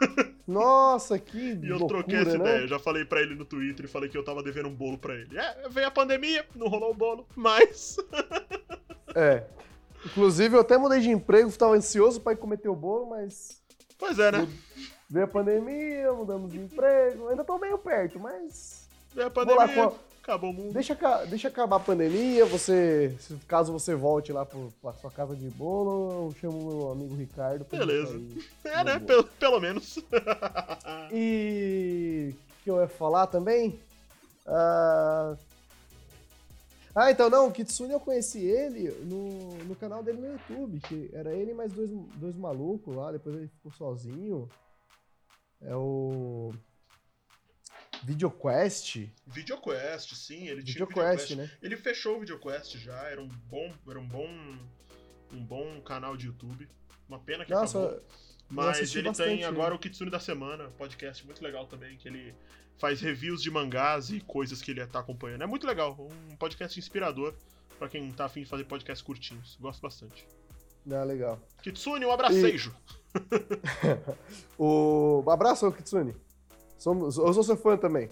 Nossa, 0.46 1.18
que 1.18 1.36
E 1.36 1.68
eu 1.68 1.78
loucura, 1.78 2.02
troquei 2.04 2.18
essa 2.20 2.38
né? 2.38 2.44
ideia. 2.44 2.62
Eu 2.62 2.68
já 2.68 2.78
falei 2.78 3.04
pra 3.04 3.20
ele 3.20 3.34
no 3.34 3.44
Twitter 3.44 3.86
e 3.86 3.88
falei 3.88 4.08
que 4.08 4.16
eu 4.16 4.22
tava 4.24 4.42
devendo 4.42 4.68
um 4.68 4.74
bolo 4.74 4.96
pra 4.96 5.14
ele. 5.16 5.36
É, 5.36 5.68
veio 5.68 5.88
a 5.88 5.90
pandemia, 5.90 6.46
não 6.54 6.68
rolou 6.68 6.92
o 6.92 6.94
bolo, 6.94 7.26
mas. 7.34 7.96
É. 9.18 9.44
Inclusive, 10.04 10.54
eu 10.54 10.60
até 10.60 10.76
mudei 10.76 11.00
de 11.00 11.08
emprego, 11.08 11.50
tava 11.56 11.74
ansioso 11.74 12.20
pra 12.20 12.34
ir 12.34 12.36
cometer 12.36 12.68
o 12.68 12.76
bolo, 12.76 13.08
mas 13.08 13.62
Pois 13.98 14.18
é, 14.18 14.30
né? 14.30 14.46
Veio 15.08 15.24
a 15.24 15.28
pandemia, 15.28 16.12
mudamos 16.12 16.50
de 16.50 16.58
emprego. 16.58 17.28
Ainda 17.28 17.44
tô 17.44 17.58
meio 17.58 17.78
perto, 17.78 18.18
mas. 18.18 18.88
Veio 19.14 19.26
a 19.26 19.28
lá, 19.28 19.34
pandemia, 19.34 19.88
pô. 19.88 19.96
acabou 20.20 20.50
o 20.50 20.52
mundo. 20.52 20.72
Deixa, 20.72 20.94
deixa 21.26 21.48
acabar 21.48 21.76
a 21.76 21.80
pandemia, 21.80 22.44
você. 22.44 23.16
Caso 23.46 23.72
você 23.72 23.94
volte 23.94 24.32
lá 24.32 24.44
pro, 24.44 24.72
pra 24.82 24.92
sua 24.94 25.10
casa 25.10 25.36
de 25.36 25.48
bolo, 25.50 26.28
eu 26.28 26.34
chamo 26.40 26.58
o 26.58 26.76
meu 26.76 26.92
amigo 26.92 27.14
Ricardo 27.14 27.64
Beleza. 27.64 28.20
É, 28.64 28.82
né? 28.82 28.98
Pelo, 28.98 29.24
pelo 29.24 29.60
menos. 29.60 29.98
E 31.12 32.34
o 32.34 32.64
que 32.64 32.70
eu 32.70 32.80
ia 32.80 32.88
falar 32.88 33.28
também? 33.28 33.78
Ah, 34.44 35.36
ah, 36.98 37.10
então 37.10 37.28
não, 37.28 37.48
o 37.48 37.52
Kitsune 37.52 37.92
eu 37.92 38.00
conheci 38.00 38.38
ele 38.38 38.90
no, 39.04 39.58
no 39.64 39.76
canal 39.76 40.02
dele 40.02 40.18
no 40.18 40.32
YouTube, 40.32 40.80
que 40.80 41.10
era 41.12 41.30
ele 41.30 41.50
e 41.50 41.54
mais 41.54 41.70
dois, 41.70 41.90
dois 42.14 42.34
malucos 42.34 42.96
lá, 42.96 43.12
depois 43.12 43.36
ele 43.36 43.48
ficou 43.48 43.70
sozinho. 43.70 44.48
É 45.66 45.74
o. 45.74 46.54
VideoQuest. 48.04 49.10
VideoQuest, 49.26 50.14
sim, 50.14 50.46
ele 50.46 50.62
tinha 50.62 50.84
o 50.84 50.86
VideoQuest, 50.86 51.34
né? 51.34 51.50
Ele 51.60 51.76
fechou 51.76 52.16
o 52.16 52.20
VideoQuest 52.20 52.78
já, 52.78 53.02
era 53.08 53.20
um 53.20 53.26
bom, 53.26 53.72
era 53.88 53.98
um 53.98 54.06
bom, 54.06 54.28
um 55.32 55.44
bom 55.44 55.80
canal 55.80 56.16
de 56.16 56.26
YouTube. 56.26 56.68
Uma 57.08 57.18
pena 57.18 57.44
que 57.44 57.50
Nossa, 57.50 57.78
acabou. 57.78 58.04
Mas 58.48 58.94
ele 58.94 59.08
bastante 59.08 59.28
tem 59.28 59.44
agora 59.44 59.70
ele. 59.70 59.76
o 59.76 59.78
Kitsune 59.78 60.10
da 60.10 60.20
Semana, 60.20 60.68
podcast 60.78 61.24
muito 61.26 61.42
legal 61.42 61.66
também, 61.66 61.96
que 61.96 62.06
ele 62.06 62.32
faz 62.78 63.00
reviews 63.00 63.42
de 63.42 63.50
mangás 63.50 64.10
e 64.10 64.20
coisas 64.20 64.62
que 64.62 64.70
ele 64.70 64.86
tá 64.86 65.00
acompanhando. 65.00 65.42
É 65.42 65.46
muito 65.46 65.66
legal, 65.66 65.96
um 65.98 66.36
podcast 66.36 66.78
inspirador 66.78 67.34
pra 67.76 67.88
quem 67.88 68.12
tá 68.12 68.26
afim 68.26 68.42
de 68.42 68.48
fazer 68.48 68.64
podcasts 68.64 69.04
curtinhos. 69.04 69.56
Gosto 69.60 69.80
bastante. 69.80 70.26
Ah, 70.90 71.04
legal. 71.04 71.38
Kitsune, 71.62 72.04
um 72.06 72.12
abracejo. 72.12 72.74
O... 74.58 75.22
Abraço, 75.28 75.70
Kitsune. 75.72 76.14
Somos... 76.78 77.16
Eu 77.18 77.32
sou 77.32 77.42
seu 77.42 77.56
fã 77.56 77.76
também. 77.76 78.10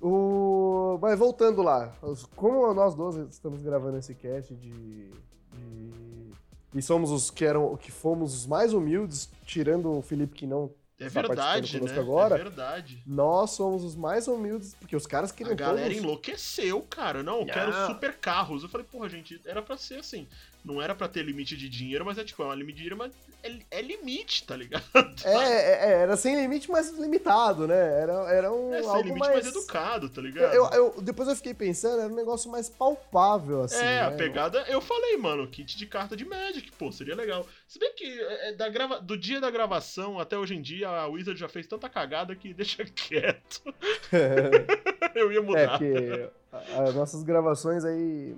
O... 0.00 0.98
Mas 1.00 1.18
voltando 1.18 1.62
lá, 1.62 1.92
como 2.36 2.72
nós 2.74 2.94
dois 2.94 3.16
estamos 3.30 3.62
gravando 3.62 3.98
esse 3.98 4.14
cast 4.14 4.54
de... 4.54 4.70
de- 4.70 6.32
E 6.74 6.82
somos 6.82 7.10
os 7.10 7.30
que 7.30 7.44
eram, 7.44 7.76
que 7.76 7.90
fomos 7.90 8.34
os 8.34 8.46
mais 8.46 8.72
humildes, 8.72 9.28
tirando 9.44 9.90
o 9.98 10.02
Felipe 10.02 10.34
que 10.34 10.46
não. 10.46 10.72
É 11.00 11.04
tá 11.08 11.22
verdade, 11.22 11.36
participando 11.38 11.88
né? 11.88 11.94
conosco 11.94 12.00
agora. 12.00 12.34
É 12.34 12.38
verdade. 12.38 13.02
Nós 13.06 13.50
somos 13.52 13.84
os 13.84 13.94
mais 13.94 14.26
humildes, 14.26 14.74
porque 14.74 14.96
os 14.96 15.06
caras 15.06 15.30
queriam 15.30 15.52
A 15.52 15.56
galera 15.56 15.86
todos- 15.88 16.02
enlouqueceu, 16.02 16.82
cara. 16.90 17.22
Não, 17.22 17.40
eu 17.40 17.46
quero 17.46 17.70
Não. 17.70 17.86
super 17.86 18.16
carros. 18.16 18.64
Eu 18.64 18.68
falei, 18.68 18.84
porra, 18.90 19.08
gente, 19.08 19.40
era 19.44 19.62
pra 19.62 19.76
ser 19.76 20.00
assim. 20.00 20.26
Não 20.64 20.82
era 20.82 20.94
pra 20.94 21.08
ter 21.08 21.22
limite 21.24 21.56
de 21.56 21.68
dinheiro, 21.68 22.04
mas 22.04 22.18
é 22.18 22.24
tipo, 22.24 22.42
é 22.42 22.46
uma 22.46 22.54
limite 22.54 22.74
de 22.76 22.82
dinheiro, 22.82 22.96
mas 22.96 23.12
é, 23.42 23.78
é 23.78 23.82
limite, 23.82 24.44
tá 24.44 24.56
ligado? 24.56 24.84
É, 25.24 25.32
é, 25.32 25.90
é, 25.90 25.92
era 26.02 26.16
sem 26.16 26.38
limite, 26.40 26.70
mas 26.70 26.90
limitado, 26.98 27.66
né? 27.66 27.74
Era, 28.02 28.12
era 28.32 28.52
um 28.52 28.72
É 28.74 28.80
sem 28.82 28.90
algo 28.90 29.02
limite, 29.08 29.18
mais... 29.20 29.44
mas 29.44 29.46
educado, 29.46 30.08
tá 30.08 30.20
ligado? 30.20 30.52
Eu, 30.54 30.66
eu- 30.70 31.00
depois 31.02 31.28
eu 31.28 31.34
fiquei 31.36 31.54
pensando, 31.54 32.00
era 32.00 32.12
um 32.12 32.16
negócio 32.16 32.50
mais 32.50 32.68
palpável, 32.68 33.62
assim. 33.62 33.84
é, 33.84 34.00
a 34.02 34.10
né? 34.10 34.16
pegada, 34.16 34.64
eu 34.68 34.80
falei, 34.80 35.16
mano, 35.16 35.46
kit 35.48 35.76
de 35.76 35.86
carta 35.86 36.16
de 36.16 36.24
Magic, 36.24 36.70
pô, 36.72 36.92
seria 36.92 37.14
legal. 37.16 37.46
Se 37.66 37.78
bem 37.78 37.92
que 37.94 38.20
é, 38.20 38.52
da 38.52 38.68
grava, 38.68 39.00
do 39.00 39.16
dia 39.16 39.40
da 39.40 39.50
gravação 39.50 40.18
até 40.20 40.36
hoje 40.36 40.54
em 40.54 40.62
dia, 40.62 40.88
a 40.88 41.06
Wizard 41.06 41.38
já 41.38 41.48
fez 41.48 41.66
tanta 41.66 41.88
cagada 41.88 42.34
que 42.36 42.52
deixa 42.54 42.84
quieto. 42.84 43.62
eu 45.14 45.32
ia 45.32 45.38
É, 45.38 45.42
mudar. 45.42 45.68
porque 45.70 46.28
a- 46.52 46.82
as 46.84 46.94
nossas 46.94 47.22
gravações 47.22 47.84
aí 47.84 48.36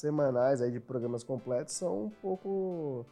semanais 0.00 0.60
aí 0.62 0.70
de 0.70 0.80
programas 0.80 1.22
completos 1.22 1.74
são 1.74 2.04
um 2.04 2.10
pouco 2.10 3.06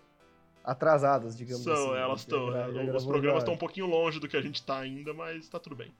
atrasadas, 0.64 1.36
digamos 1.36 1.66
assim. 1.66 1.76
São, 1.76 1.92
né? 1.92 2.00
elas 2.00 2.20
estão. 2.20 2.48
Os 2.48 2.74
gravou 2.74 3.08
programas 3.08 3.42
estão 3.42 3.54
um 3.54 3.58
pouquinho 3.58 3.86
longe 3.86 4.18
do 4.18 4.28
que 4.28 4.36
a 4.36 4.42
gente 4.42 4.64
tá 4.64 4.78
ainda, 4.78 5.14
mas 5.14 5.48
tá 5.48 5.58
tudo 5.58 5.76
bem. 5.76 5.92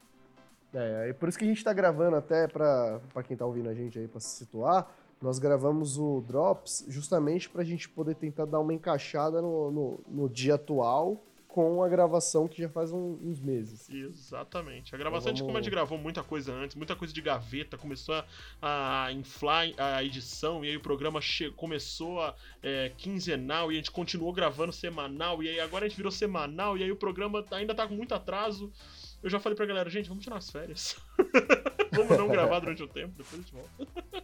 É, 0.75 1.09
e 1.09 1.15
por 1.15 1.29
isso 1.29 1.39
que 1.39 1.45
a 1.45 1.49
gente 1.49 1.65
tá 1.65 1.73
gravando 1.73 2.17
até 2.17 2.47
pra 2.47 3.01
quem 3.27 3.37
tá 3.37 3.47
ouvindo 3.47 3.69
a 3.71 3.75
gente 3.75 3.99
aí, 3.99 4.07
pra 4.07 4.21
se 4.21 4.37
situar, 4.37 4.87
nós 5.21 5.39
gravamos 5.39 5.99
o 5.99 6.23
Drops 6.27 6.85
justamente 6.89 7.49
pra 7.49 7.65
gente 7.65 7.89
poder 7.89 8.15
tentar 8.15 8.45
dar 8.45 8.61
uma 8.61 8.75
encaixada 8.75 9.41
no, 9.41 9.71
no, 9.71 10.01
no 10.07 10.29
dia 10.29 10.57
atual 10.57 11.23
com 11.59 11.83
a 11.83 11.89
gravação 11.89 12.47
que 12.47 12.63
já 12.63 12.69
faz 12.69 12.93
um- 12.93 13.19
uns 13.21 13.41
meses. 13.41 13.91
Exatamente. 13.91 14.95
A 14.95 14.99
gravação, 14.99 15.33
de 15.33 15.41
vamos- 15.41 15.49
como 15.49 15.59
a 15.59 15.61
gente 15.61 15.71
gravou 15.73 15.99
muita 15.99 16.23
coisa 16.23 16.53
antes, 16.53 16.77
muita 16.77 16.95
coisa 16.95 17.13
de 17.13 17.21
gaveta, 17.21 17.77
começou 17.77 18.15
a, 18.63 19.05
a 19.07 19.13
inflar 19.13 19.67
a 19.77 20.05
edição, 20.05 20.65
e 20.65 20.69
aí 20.69 20.77
o 20.77 20.81
programa 20.81 21.19
começou 21.57 22.21
a 22.23 22.35
é, 22.63 22.93
quinzenal, 22.97 23.73
e 23.73 23.75
a 23.75 23.79
gente 23.79 23.91
continuou 23.91 24.33
gravando 24.33 24.73
semanal, 24.73 25.43
e 25.43 25.49
aí 25.49 25.59
agora 25.59 25.85
a 25.85 25.89
gente 25.89 25.97
virou 25.97 26.13
semanal, 26.13 26.79
e 26.79 26.85
aí 26.85 26.93
o 26.93 26.97
programa 26.97 27.45
ainda 27.51 27.75
tá 27.75 27.89
com 27.89 27.95
muito 27.95 28.15
atraso. 28.15 28.73
Eu 29.21 29.29
já 29.29 29.41
falei 29.41 29.57
pra 29.57 29.67
galera, 29.67 29.91
gente, 29.91 30.09
vamos 30.09 30.23
tirar 30.23 30.37
as 30.37 30.49
férias. 30.49 30.97
vamos 31.93 32.17
não 32.17 32.29
gravar 32.29 32.61
durante 32.61 32.85
o 32.85 32.87
tempo, 32.89 33.15
depois 33.17 33.35
a 33.35 33.37
gente 33.39 33.53
volta. 33.53 34.23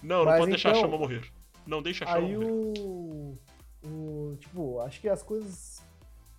não, 0.00 0.18
não 0.18 0.24
Mas 0.26 0.38
pode 0.38 0.50
deixar 0.52 0.68
a 0.68 0.72
então, 0.72 0.82
chama 0.82 0.96
morrer. 0.98 1.24
Não 1.66 1.82
deixa 1.82 2.04
a 2.04 2.08
chama 2.08 2.18
Aí 2.26 2.36
morrer. 2.36 2.46
o, 2.46 3.38
o. 3.84 4.36
Tipo, 4.38 4.80
acho 4.80 5.00
que 5.00 5.08
as 5.08 5.22
coisas 5.22 5.77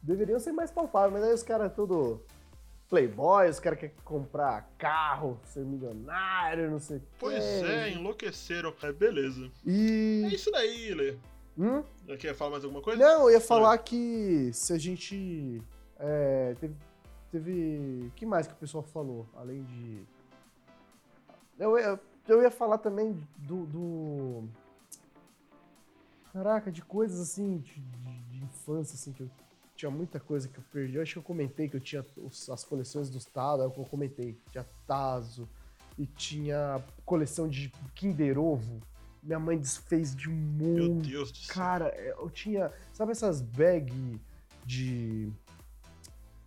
deveriam 0.01 0.39
ser 0.39 0.51
mais 0.51 0.71
palpáveis, 0.71 1.13
mas 1.13 1.23
aí 1.23 1.33
os 1.33 1.43
caras 1.43 1.73
tudo. 1.73 2.21
Playboy, 2.89 3.47
os 3.47 3.59
caras 3.59 3.77
querem 3.79 3.95
comprar 4.03 4.67
carro, 4.75 5.39
ser 5.45 5.63
milionário, 5.63 6.71
não 6.71 6.79
sei 6.79 6.97
o 6.97 6.99
quê. 7.01 7.05
Pois 7.19 7.43
é, 7.43 7.91
enlouqueceram. 7.91 8.73
É, 8.81 8.91
beleza. 8.91 9.45
É 9.45 9.69
E. 9.69 10.29
isso 10.33 10.49
daí, 10.49 10.91
Lê. 10.95 11.15
Hum? 11.55 11.83
Quer 12.17 12.33
falar 12.33 12.49
mais 12.51 12.63
alguma 12.63 12.81
coisa? 12.81 12.99
Não, 12.99 13.23
eu 13.29 13.31
ia 13.31 13.41
falar 13.41 13.77
que 13.77 14.49
se 14.53 14.73
a 14.73 14.77
gente. 14.79 15.61
É, 15.99 16.55
teve. 16.59 16.75
Teve. 17.31 18.05
O 18.07 18.11
que 18.15 18.25
mais 18.25 18.47
que 18.47 18.53
o 18.53 18.57
pessoal 18.57 18.81
falou? 18.83 19.27
Além 19.35 19.63
de. 19.65 20.03
Eu 21.59 21.77
ia, 21.77 21.99
eu 22.27 22.41
ia 22.41 22.49
falar 22.49 22.79
também 22.79 23.15
do. 23.37 23.65
do- 23.67 24.49
Caraca, 26.33 26.71
de 26.71 26.81
coisas 26.81 27.19
assim, 27.19 27.57
de, 27.57 27.79
de- 27.79 28.21
de 28.29 28.43
infância, 28.43 28.95
assim, 28.95 29.11
que 29.11 29.21
eu 29.21 29.29
tinha 29.79 29.89
muita 29.89 30.19
coisa 30.19 30.45
que 30.49 30.57
eu 30.57 30.63
perdi. 30.73 30.95
Eu 30.97 31.01
acho 31.01 31.13
que 31.13 31.19
eu 31.19 31.23
comentei 31.23 31.69
que 31.69 31.77
eu 31.77 31.79
tinha 31.79 32.05
os- 32.17 32.49
as 32.49 32.65
coleções 32.65 33.09
dos 33.09 33.23
Tazo, 33.23 33.63
é 33.63 33.65
o 33.65 33.71
que 33.71 33.79
eu 33.79 33.85
comentei. 33.85 34.37
Tinha 34.51 34.65
Tazo 34.85 35.47
e 35.97 36.05
tinha 36.05 36.83
coleção 37.05 37.47
de 37.47 37.71
Kinder 37.95 38.37
Ovo. 38.37 38.81
Minha 39.23 39.39
mãe 39.39 39.57
desfez 39.57 40.13
de 40.13 40.29
um 40.29 40.35
Meu. 40.35 40.95
Deus 40.95 41.31
do 41.31 41.37
céu. 41.37 41.55
Cara, 41.55 41.95
eu 41.95 42.29
tinha. 42.29 42.73
Sabe 42.91 43.13
essas 43.13 43.39
bag 43.41 44.19
de. 44.65 45.31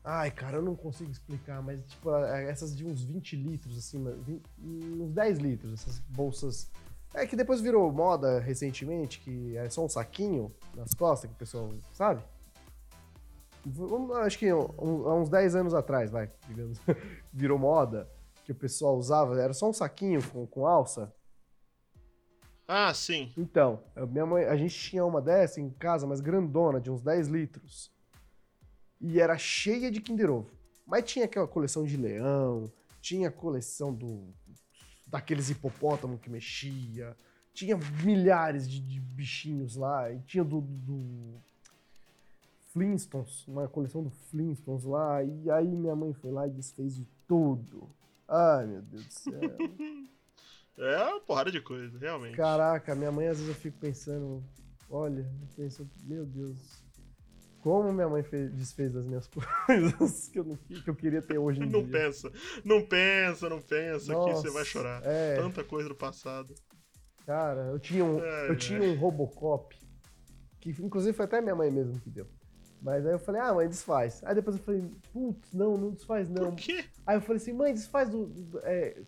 Ai, 0.04 0.30
cara, 0.30 0.58
eu 0.58 0.62
não 0.62 0.74
consigo 0.76 1.10
explicar, 1.10 1.62
mas 1.62 1.80
tipo, 1.86 2.14
essas 2.14 2.76
de 2.76 2.84
uns 2.84 3.02
20 3.02 3.34
litros, 3.36 3.78
assim, 3.78 4.04
uns 4.62 5.10
10 5.12 5.38
litros, 5.38 5.72
essas 5.72 6.00
bolsas. 6.00 6.70
É 7.14 7.26
que 7.26 7.36
depois 7.36 7.60
virou 7.62 7.90
moda 7.92 8.40
recentemente, 8.40 9.20
que 9.20 9.56
é 9.56 9.70
só 9.70 9.84
um 9.84 9.88
saquinho 9.88 10.52
nas 10.74 10.92
costas 10.92 11.30
que 11.30 11.36
o 11.36 11.38
pessoal. 11.38 11.70
Sabe? 11.92 12.22
Acho 14.24 14.38
que 14.38 14.48
há 14.48 14.56
uns 14.56 15.28
10 15.28 15.54
anos 15.54 15.74
atrás, 15.74 16.10
vai, 16.10 16.30
digamos. 16.48 16.78
virou 17.32 17.58
moda 17.58 18.10
que 18.44 18.52
o 18.52 18.54
pessoal 18.54 18.96
usava, 18.96 19.40
era 19.40 19.52
só 19.52 19.68
um 19.68 19.72
saquinho 19.72 20.20
com, 20.30 20.46
com 20.46 20.66
alça. 20.66 21.12
Ah, 22.66 22.92
sim. 22.94 23.32
Então, 23.36 23.82
a 23.94 24.06
minha 24.06 24.26
mãe, 24.26 24.44
a 24.44 24.56
gente 24.56 24.74
tinha 24.74 25.04
uma 25.04 25.20
dessa 25.20 25.60
em 25.60 25.70
casa, 25.70 26.06
mas 26.06 26.20
grandona, 26.20 26.80
de 26.80 26.90
uns 26.90 27.02
10 27.02 27.28
litros. 27.28 27.92
E 29.00 29.20
era 29.20 29.36
cheia 29.36 29.90
de 29.90 30.00
Kinder 30.00 30.30
Ovo. 30.30 30.50
Mas 30.86 31.04
tinha 31.04 31.24
aquela 31.24 31.46
coleção 31.46 31.84
de 31.84 31.96
leão, 31.96 32.72
tinha 33.00 33.28
a 33.28 33.32
coleção 33.32 33.92
do 33.94 34.34
daqueles 35.06 35.50
hipopótamo 35.50 36.18
que 36.18 36.30
mexia, 36.30 37.14
tinha 37.52 37.76
milhares 38.02 38.68
de, 38.68 38.80
de 38.80 38.98
bichinhos 38.98 39.76
lá, 39.76 40.10
e 40.10 40.20
tinha 40.20 40.42
do, 40.42 40.62
do 40.62 41.38
Flintstones, 42.72 43.46
uma 43.46 43.68
coleção 43.68 44.02
do 44.02 44.10
Flintstones 44.10 44.84
lá, 44.84 45.22
e 45.22 45.50
aí 45.50 45.68
minha 45.68 45.94
mãe 45.94 46.12
foi 46.12 46.30
lá 46.30 46.46
e 46.46 46.50
desfez 46.50 46.94
de 46.96 47.06
tudo. 47.26 47.88
Ai, 48.28 48.66
meu 48.66 48.82
Deus 48.82 49.06
do 49.06 49.12
céu. 49.12 49.40
É 50.78 51.04
uma 51.04 51.20
porrada 51.20 51.50
de 51.50 51.60
coisa, 51.60 51.98
realmente. 51.98 52.34
Caraca, 52.34 52.94
minha 52.94 53.12
mãe 53.12 53.28
às 53.28 53.36
vezes 53.38 53.54
eu 53.54 53.60
fico 53.60 53.78
pensando, 53.78 54.42
olha, 54.88 55.20
eu 55.20 55.48
penso, 55.54 55.86
meu 56.02 56.24
Deus, 56.24 56.82
como 57.60 57.92
minha 57.92 58.08
mãe 58.08 58.22
fez- 58.22 58.50
desfez 58.54 58.90
das 58.94 59.04
minhas 59.04 59.28
coisas 59.66 60.28
que 60.28 60.38
eu, 60.38 60.44
não, 60.44 60.56
que 60.56 60.88
eu 60.88 60.94
queria 60.96 61.20
ter 61.20 61.36
hoje 61.36 61.60
em 61.62 61.68
Não 61.70 61.82
dia. 61.82 61.92
pensa, 61.92 62.32
não 62.64 62.82
pensa, 62.86 63.50
não 63.50 63.60
pensa 63.60 64.06
que 64.06 64.12
Nossa, 64.12 64.40
você 64.40 64.50
vai 64.50 64.64
chorar. 64.64 65.02
É, 65.04 65.34
Tanta 65.36 65.62
coisa 65.62 65.90
do 65.90 65.94
passado. 65.94 66.54
cara, 67.26 67.66
eu 67.66 67.78
tinha 67.78 68.02
um, 68.02 68.18
Ai, 68.18 68.48
eu 68.50 68.56
tinha 68.56 68.82
um 68.82 68.94
Robocop, 68.94 69.76
que 70.58 70.70
inclusive 70.70 71.14
foi 71.14 71.26
até 71.26 71.38
minha 71.42 71.54
mãe 71.54 71.70
mesmo 71.70 72.00
que 72.00 72.08
deu. 72.08 72.26
Mas 72.82 73.06
aí 73.06 73.12
eu 73.12 73.18
falei, 73.18 73.40
ah, 73.40 73.54
mãe, 73.54 73.68
desfaz. 73.68 74.20
Aí 74.24 74.34
depois 74.34 74.56
eu 74.56 74.62
falei, 74.62 74.90
putz, 75.12 75.52
não, 75.52 75.78
não 75.78 75.90
desfaz 75.92 76.28
não. 76.28 76.50
Por 76.50 76.56
quê? 76.56 76.84
Aí 77.06 77.16
eu 77.16 77.20
falei 77.20 77.36
assim, 77.40 77.52
mãe, 77.52 77.72
desfaz 77.72 78.10
do. 78.10 78.26
do 78.26 78.58
é, 78.64 79.00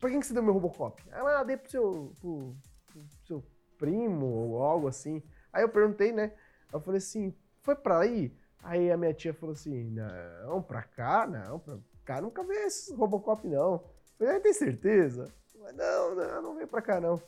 pra 0.00 0.08
quem 0.08 0.18
que 0.18 0.26
você 0.26 0.32
deu 0.32 0.42
meu 0.42 0.54
Robocop? 0.54 1.02
Ela, 1.10 1.40
ah, 1.40 1.44
dei 1.44 1.58
pro 1.58 1.70
seu, 1.70 2.12
pro, 2.20 2.56
pro 2.86 3.02
seu 3.26 3.44
primo 3.76 4.26
ou 4.26 4.62
algo 4.62 4.88
assim. 4.88 5.22
Aí 5.52 5.62
eu 5.62 5.68
perguntei, 5.68 6.10
né? 6.10 6.32
Eu 6.72 6.80
falei 6.80 6.98
assim, 6.98 7.34
foi 7.60 7.76
pra 7.76 8.00
aí? 8.00 8.34
Aí 8.62 8.90
a 8.90 8.96
minha 8.96 9.12
tia 9.12 9.34
falou 9.34 9.52
assim: 9.52 9.90
não, 9.90 10.62
pra 10.62 10.82
cá, 10.82 11.26
não, 11.26 11.58
pra 11.58 11.78
cá 12.04 12.20
nunca 12.20 12.42
vê 12.42 12.54
esse 12.64 12.94
Robocop, 12.94 13.46
não. 13.46 13.74
Eu 13.74 13.84
falei, 14.18 14.36
ah, 14.36 14.40
tem 14.40 14.54
certeza? 14.54 15.32
Mas 15.60 15.76
não, 15.76 16.14
não, 16.14 16.42
não 16.42 16.56
vem 16.56 16.66
pra 16.66 16.80
cá, 16.80 16.98
não. 17.00 17.20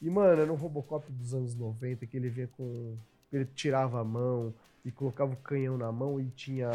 E, 0.00 0.10
mano, 0.10 0.42
era 0.42 0.52
um 0.52 0.56
Robocop 0.56 1.10
dos 1.12 1.34
anos 1.34 1.54
90 1.54 2.06
que 2.06 2.16
ele 2.16 2.28
vinha 2.28 2.48
com. 2.48 2.96
Ele 3.32 3.46
tirava 3.46 4.00
a 4.00 4.04
mão 4.04 4.54
e 4.84 4.90
colocava 4.90 5.32
o 5.32 5.36
canhão 5.36 5.78
na 5.78 5.90
mão 5.92 6.20
e 6.20 6.28
tinha 6.30 6.70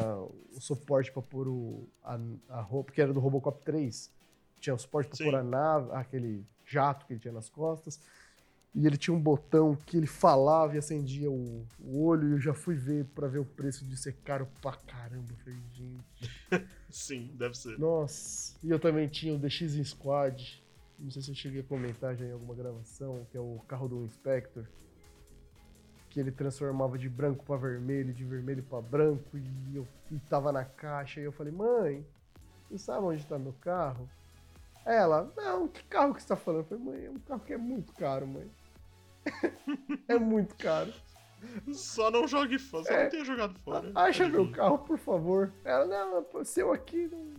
o 0.55 0.59
suporte 0.61 1.11
pra 1.11 1.21
pôr 1.21 1.47
o, 1.47 1.87
a, 2.03 2.19
a 2.49 2.61
roupa, 2.61 2.91
que 2.91 3.01
era 3.01 3.13
do 3.13 3.19
Robocop 3.19 3.61
3. 3.63 4.11
Tinha 4.59 4.73
o 4.73 4.79
suporte 4.79 5.09
pra 5.09 5.17
Sim. 5.17 5.25
pôr 5.25 5.35
a 5.35 5.43
nave, 5.43 5.91
aquele 5.91 6.45
jato 6.65 7.05
que 7.05 7.13
ele 7.13 7.19
tinha 7.19 7.33
nas 7.33 7.49
costas. 7.49 7.99
E 8.73 8.85
ele 8.85 8.95
tinha 8.95 9.15
um 9.15 9.19
botão 9.19 9.75
que 9.75 9.97
ele 9.97 10.05
falava 10.05 10.75
e 10.75 10.77
acendia 10.77 11.31
o, 11.31 11.65
o 11.79 12.03
olho. 12.03 12.29
E 12.29 12.31
eu 12.33 12.39
já 12.39 12.53
fui 12.53 12.75
ver 12.75 13.05
pra 13.05 13.27
ver 13.27 13.39
o 13.39 13.45
preço 13.45 13.83
de 13.85 13.97
ser 13.97 14.13
caro 14.23 14.47
pra 14.61 14.73
caramba. 14.73 15.25
Eu 15.31 15.37
falei, 15.37 15.59
gente. 15.73 16.31
Sim, 16.89 17.31
deve 17.33 17.57
ser. 17.57 17.77
Nossa. 17.79 18.55
E 18.63 18.69
eu 18.69 18.79
também 18.79 19.07
tinha 19.07 19.33
o 19.33 19.39
DX 19.39 19.73
Squad. 19.83 20.63
Não 20.99 21.09
sei 21.09 21.21
se 21.21 21.31
eu 21.31 21.35
cheguei 21.35 21.61
a 21.61 21.63
comentar 21.63 22.15
já 22.15 22.25
em 22.25 22.31
alguma 22.31 22.53
gravação, 22.53 23.25
que 23.31 23.37
é 23.37 23.39
o 23.39 23.59
carro 23.67 23.87
do 23.87 24.03
Inspector. 24.03 24.65
Que 26.17 26.21
ele 26.21 26.31
transformava 26.31 26.97
de 26.97 27.07
branco 27.07 27.45
pra 27.45 27.57
vermelho, 27.57 28.11
de 28.11 28.23
vermelho 28.25 28.63
pra 28.63 28.81
branco, 28.81 29.37
e 29.37 29.75
eu 29.75 29.87
e 30.09 30.17
tava 30.17 30.51
na 30.51 30.65
caixa. 30.65 31.21
E 31.21 31.23
eu 31.23 31.31
falei, 31.31 31.53
mãe, 31.53 32.03
você 32.67 32.79
sabe 32.79 33.05
onde 33.05 33.23
tá 33.23 33.37
meu 33.37 33.53
carro? 33.61 34.09
Ela, 34.83 35.31
não, 35.37 35.67
que 35.67 35.83
carro 35.83 36.15
que 36.15 36.23
você 36.23 36.29
tá 36.29 36.35
falando? 36.35 36.61
Eu 36.61 36.65
falei, 36.65 36.83
mãe, 36.83 37.05
é 37.05 37.11
um 37.11 37.19
carro 37.19 37.41
que 37.41 37.53
é 37.53 37.57
muito 37.57 37.93
caro, 37.93 38.25
mãe. 38.25 38.49
é 40.09 40.17
muito 40.17 40.55
caro. 40.55 40.91
Só 41.71 42.09
não 42.09 42.27
jogue 42.27 42.57
fora, 42.57 42.83
só 42.85 42.93
É. 42.93 43.03
não 43.03 43.09
tenha 43.11 43.23
jogado 43.23 43.53
fora. 43.59 43.91
Acha 43.93 44.27
meu 44.27 44.51
carro, 44.51 44.79
por 44.79 44.97
favor. 44.97 45.53
Ela, 45.63 45.85
não, 45.85 46.43
seu 46.43 46.73
aqui 46.73 47.07
não 47.11 47.31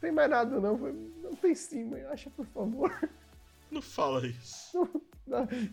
tem 0.00 0.10
mais 0.10 0.28
nada, 0.28 0.58
não. 0.58 0.76
Falei, 0.76 1.12
não 1.22 1.36
tem 1.36 1.54
sim, 1.54 1.84
mãe, 1.84 2.02
acha, 2.06 2.28
por 2.30 2.46
favor. 2.46 2.92
Não 3.74 3.82
fala 3.82 4.26
isso. 4.26 4.78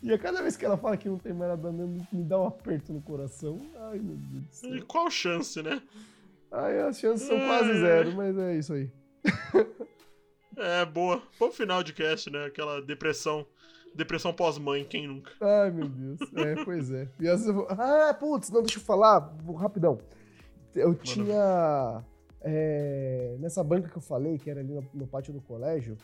E 0.02 0.14
a 0.14 0.18
cada 0.18 0.42
vez 0.42 0.56
que 0.56 0.64
ela 0.64 0.78
fala 0.78 0.96
que 0.96 1.10
não 1.10 1.18
tem 1.18 1.34
mais 1.34 1.50
nada, 1.52 1.74
me, 1.74 2.08
me 2.14 2.24
dá 2.24 2.40
um 2.40 2.48
aperto 2.48 2.94
no 2.94 3.02
coração. 3.02 3.58
Ai, 3.90 4.00
meu 4.00 4.16
Deus 4.16 4.62
do 4.62 4.68
E 4.70 4.78
céu. 4.78 4.86
qual 4.88 5.12
chance, 5.12 5.62
né? 5.62 5.82
Ai, 6.50 6.80
as 6.80 6.98
chances 6.98 7.28
são 7.28 7.38
quase 7.38 7.70
Ai. 7.72 7.80
zero, 7.82 8.16
mas 8.16 8.38
é 8.38 8.56
isso 8.56 8.72
aí. 8.74 8.90
É, 10.58 10.86
boa. 10.86 11.22
Bom 11.40 11.52
final 11.52 11.82
de 11.84 11.92
cast, 11.94 12.30
né? 12.30 12.46
Aquela 12.46 12.82
depressão. 12.82 13.46
Depressão 13.94 14.32
pós-mãe, 14.34 14.86
quem 14.86 15.06
nunca? 15.08 15.32
Ai, 15.42 15.70
meu 15.72 15.90
Deus. 15.90 16.20
É, 16.36 16.64
pois 16.64 16.90
é. 16.92 17.10
E 17.20 17.28
às 17.28 17.42
vezes 17.42 17.48
eu 17.48 17.54
vou... 17.54 17.68
Ah, 17.70 18.14
putz, 18.18 18.50
não, 18.50 18.62
deixa 18.62 18.80
eu 18.80 18.84
falar, 18.84 19.20
vou- 19.44 19.56
rapidão. 19.56 20.00
Eu 20.74 20.96
tinha. 20.96 22.02
é, 22.42 23.36
nessa 23.40 23.62
banca 23.64 23.90
que 23.90 23.98
eu 23.98 24.02
falei, 24.02 24.38
que 24.38 24.50
era 24.50 24.62
ali 24.62 24.74
no, 24.74 24.86
no 24.94 25.08
pátio 25.08 25.34
do 25.34 25.42
colégio, 25.42 25.98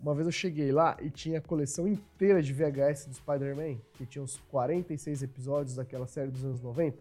uma 0.00 0.14
vez 0.14 0.26
eu 0.26 0.32
cheguei 0.32 0.70
lá 0.72 0.96
e 1.00 1.10
tinha 1.10 1.38
a 1.38 1.40
coleção 1.40 1.86
inteira 1.88 2.42
de 2.42 2.52
VHS 2.52 3.06
do 3.06 3.14
Spider-Man, 3.14 3.78
que 3.94 4.06
tinha 4.06 4.22
uns 4.22 4.36
46 4.50 5.22
episódios 5.22 5.76
daquela 5.76 6.06
série 6.06 6.30
dos 6.30 6.44
anos 6.44 6.60
90. 6.60 6.96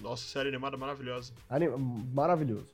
Nossa, 0.00 0.22
série 0.24 0.48
animada 0.48 0.76
maravilhosa. 0.76 1.32
Anim- 1.48 1.76
Maravilhoso. 2.12 2.66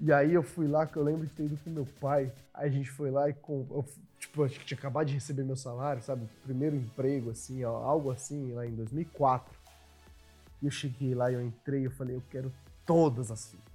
E 0.00 0.12
aí 0.12 0.32
eu 0.32 0.42
fui 0.42 0.66
lá, 0.66 0.86
que 0.86 0.96
eu 0.96 1.02
lembro 1.02 1.26
de 1.26 1.32
ter 1.32 1.44
ido 1.44 1.58
com 1.62 1.70
meu 1.70 1.86
pai. 2.00 2.32
Aí 2.54 2.68
a 2.68 2.72
gente 2.72 2.90
foi 2.90 3.10
lá 3.10 3.28
e 3.28 3.34
com. 3.34 3.66
eu, 3.70 3.84
tipo, 4.18 4.44
acho 4.44 4.58
que 4.58 4.64
tinha 4.64 4.78
acabado 4.78 5.08
de 5.08 5.14
receber 5.14 5.42
meu 5.44 5.56
salário, 5.56 6.00
sabe? 6.02 6.26
Primeiro 6.44 6.74
emprego, 6.76 7.30
assim, 7.30 7.62
ó, 7.64 7.76
algo 7.82 8.10
assim, 8.10 8.52
lá 8.52 8.64
em 8.66 8.74
2004. 8.74 9.52
E 10.62 10.66
eu 10.66 10.70
cheguei 10.70 11.14
lá 11.14 11.30
e 11.30 11.34
eu 11.34 11.42
entrei 11.42 11.84
eu 11.86 11.90
falei, 11.90 12.16
eu 12.16 12.22
quero 12.30 12.52
todas 12.86 13.30
as 13.30 13.50
fitas. 13.50 13.67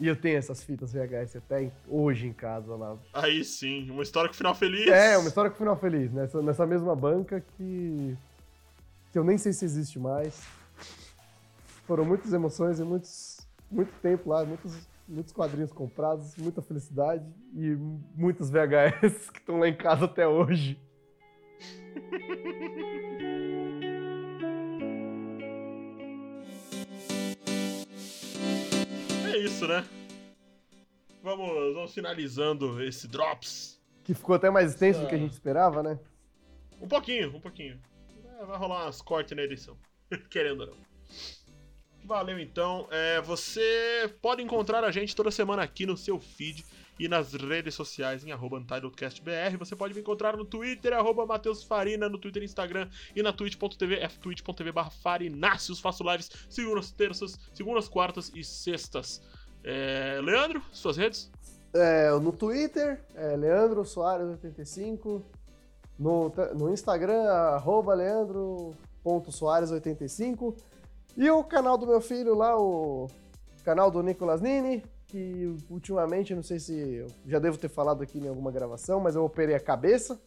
E 0.00 0.08
eu 0.08 0.16
tenho 0.16 0.38
essas 0.38 0.64
fitas 0.64 0.94
VHS 0.94 1.36
até 1.36 1.70
hoje 1.86 2.26
em 2.26 2.32
casa 2.32 2.74
lá. 2.74 2.96
Aí 3.12 3.44
sim, 3.44 3.90
uma 3.90 4.02
história 4.02 4.30
com 4.30 4.34
final 4.34 4.54
feliz. 4.54 4.86
É, 4.88 5.18
uma 5.18 5.28
história 5.28 5.50
com 5.50 5.58
final 5.58 5.76
feliz, 5.76 6.10
nessa, 6.10 6.40
nessa 6.40 6.66
mesma 6.66 6.96
banca 6.96 7.44
que. 7.56 8.16
que 9.12 9.18
eu 9.18 9.22
nem 9.22 9.36
sei 9.36 9.52
se 9.52 9.64
existe 9.64 9.98
mais. 9.98 10.42
Foram 11.86 12.06
muitas 12.06 12.32
emoções 12.32 12.80
e 12.80 12.84
muitos, 12.84 13.46
muito 13.70 13.92
tempo 14.00 14.30
lá, 14.30 14.42
muitos, 14.42 14.88
muitos 15.06 15.34
quadrinhos 15.34 15.72
comprados, 15.72 16.34
muita 16.36 16.62
felicidade 16.62 17.26
e 17.54 17.76
muitas 18.14 18.48
VHS 18.50 19.28
que 19.30 19.38
estão 19.40 19.58
lá 19.58 19.68
em 19.68 19.76
casa 19.76 20.06
até 20.06 20.26
hoje. 20.26 20.80
É 29.30 29.36
isso, 29.36 29.64
né? 29.68 29.86
Vamos, 31.22 31.74
vamos 31.74 31.94
finalizando 31.94 32.82
esse 32.82 33.06
Drops. 33.06 33.80
Que 34.02 34.12
ficou 34.12 34.34
até 34.34 34.50
mais 34.50 34.72
extenso 34.72 35.00
do 35.00 35.06
que 35.06 35.14
a 35.14 35.18
gente 35.18 35.32
esperava, 35.32 35.84
né? 35.84 36.00
Um 36.80 36.88
pouquinho, 36.88 37.36
um 37.36 37.40
pouquinho. 37.40 37.80
É, 38.24 38.44
Vai 38.44 38.58
rolar 38.58 38.86
umas 38.86 39.00
cortes 39.00 39.36
na 39.36 39.42
edição. 39.42 39.78
Querendo 40.30 40.62
ou 40.62 40.66
não. 40.66 40.76
Valeu 42.10 42.38
então. 42.40 42.88
É, 42.90 43.20
você 43.20 44.12
pode 44.20 44.42
encontrar 44.42 44.82
a 44.82 44.90
gente 44.90 45.14
toda 45.14 45.30
semana 45.30 45.62
aqui 45.62 45.86
no 45.86 45.96
seu 45.96 46.18
feed 46.18 46.66
e 46.98 47.06
nas 47.06 47.34
redes 47.34 47.72
sociais 47.72 48.24
em 48.24 48.32
arroba 48.32 48.56
UntitledCastBR. 48.56 49.56
Você 49.56 49.76
pode 49.76 49.94
me 49.94 50.00
encontrar 50.00 50.36
no 50.36 50.44
Twitter, 50.44 50.92
arroba 50.92 51.24
Matheus 51.24 51.62
Farina, 51.62 52.08
no 52.08 52.18
Twitter 52.18 52.42
e 52.42 52.46
Instagram 52.46 52.88
e 53.14 53.22
na 53.22 53.32
twitch.tv, 53.32 54.08
ftwitch.tv 54.08 54.72
barra 54.72 54.90
Farináceos. 54.90 55.78
Faço 55.78 56.02
lives 56.02 56.28
segundas, 56.48 56.90
terças, 56.90 57.38
segundas, 57.54 57.86
quartas 57.86 58.32
e 58.34 58.42
sextas. 58.42 59.22
É, 59.62 60.18
Leandro, 60.20 60.60
suas 60.72 60.96
redes? 60.96 61.30
É, 61.72 62.10
no 62.18 62.32
Twitter, 62.32 63.04
é 63.14 63.36
Leandro 63.36 63.82
Soares85. 63.82 65.22
No, 65.96 66.32
no 66.56 66.72
Instagram, 66.72 67.22
arroba 67.22 67.94
leandro.soares85. 67.94 70.56
E 71.16 71.30
o 71.30 71.42
canal 71.44 71.76
do 71.76 71.86
meu 71.86 72.00
filho 72.00 72.34
lá, 72.34 72.58
o 72.58 73.08
canal 73.64 73.90
do 73.90 74.02
Nicolas 74.02 74.40
Nini, 74.40 74.82
que 75.06 75.54
ultimamente, 75.68 76.34
não 76.34 76.42
sei 76.42 76.58
se 76.58 77.04
já 77.26 77.38
devo 77.38 77.58
ter 77.58 77.68
falado 77.68 78.02
aqui 78.02 78.18
em 78.18 78.28
alguma 78.28 78.50
gravação, 78.50 79.00
mas 79.00 79.16
eu 79.16 79.24
operei 79.24 79.54
a 79.54 79.60
cabeça. 79.60 80.20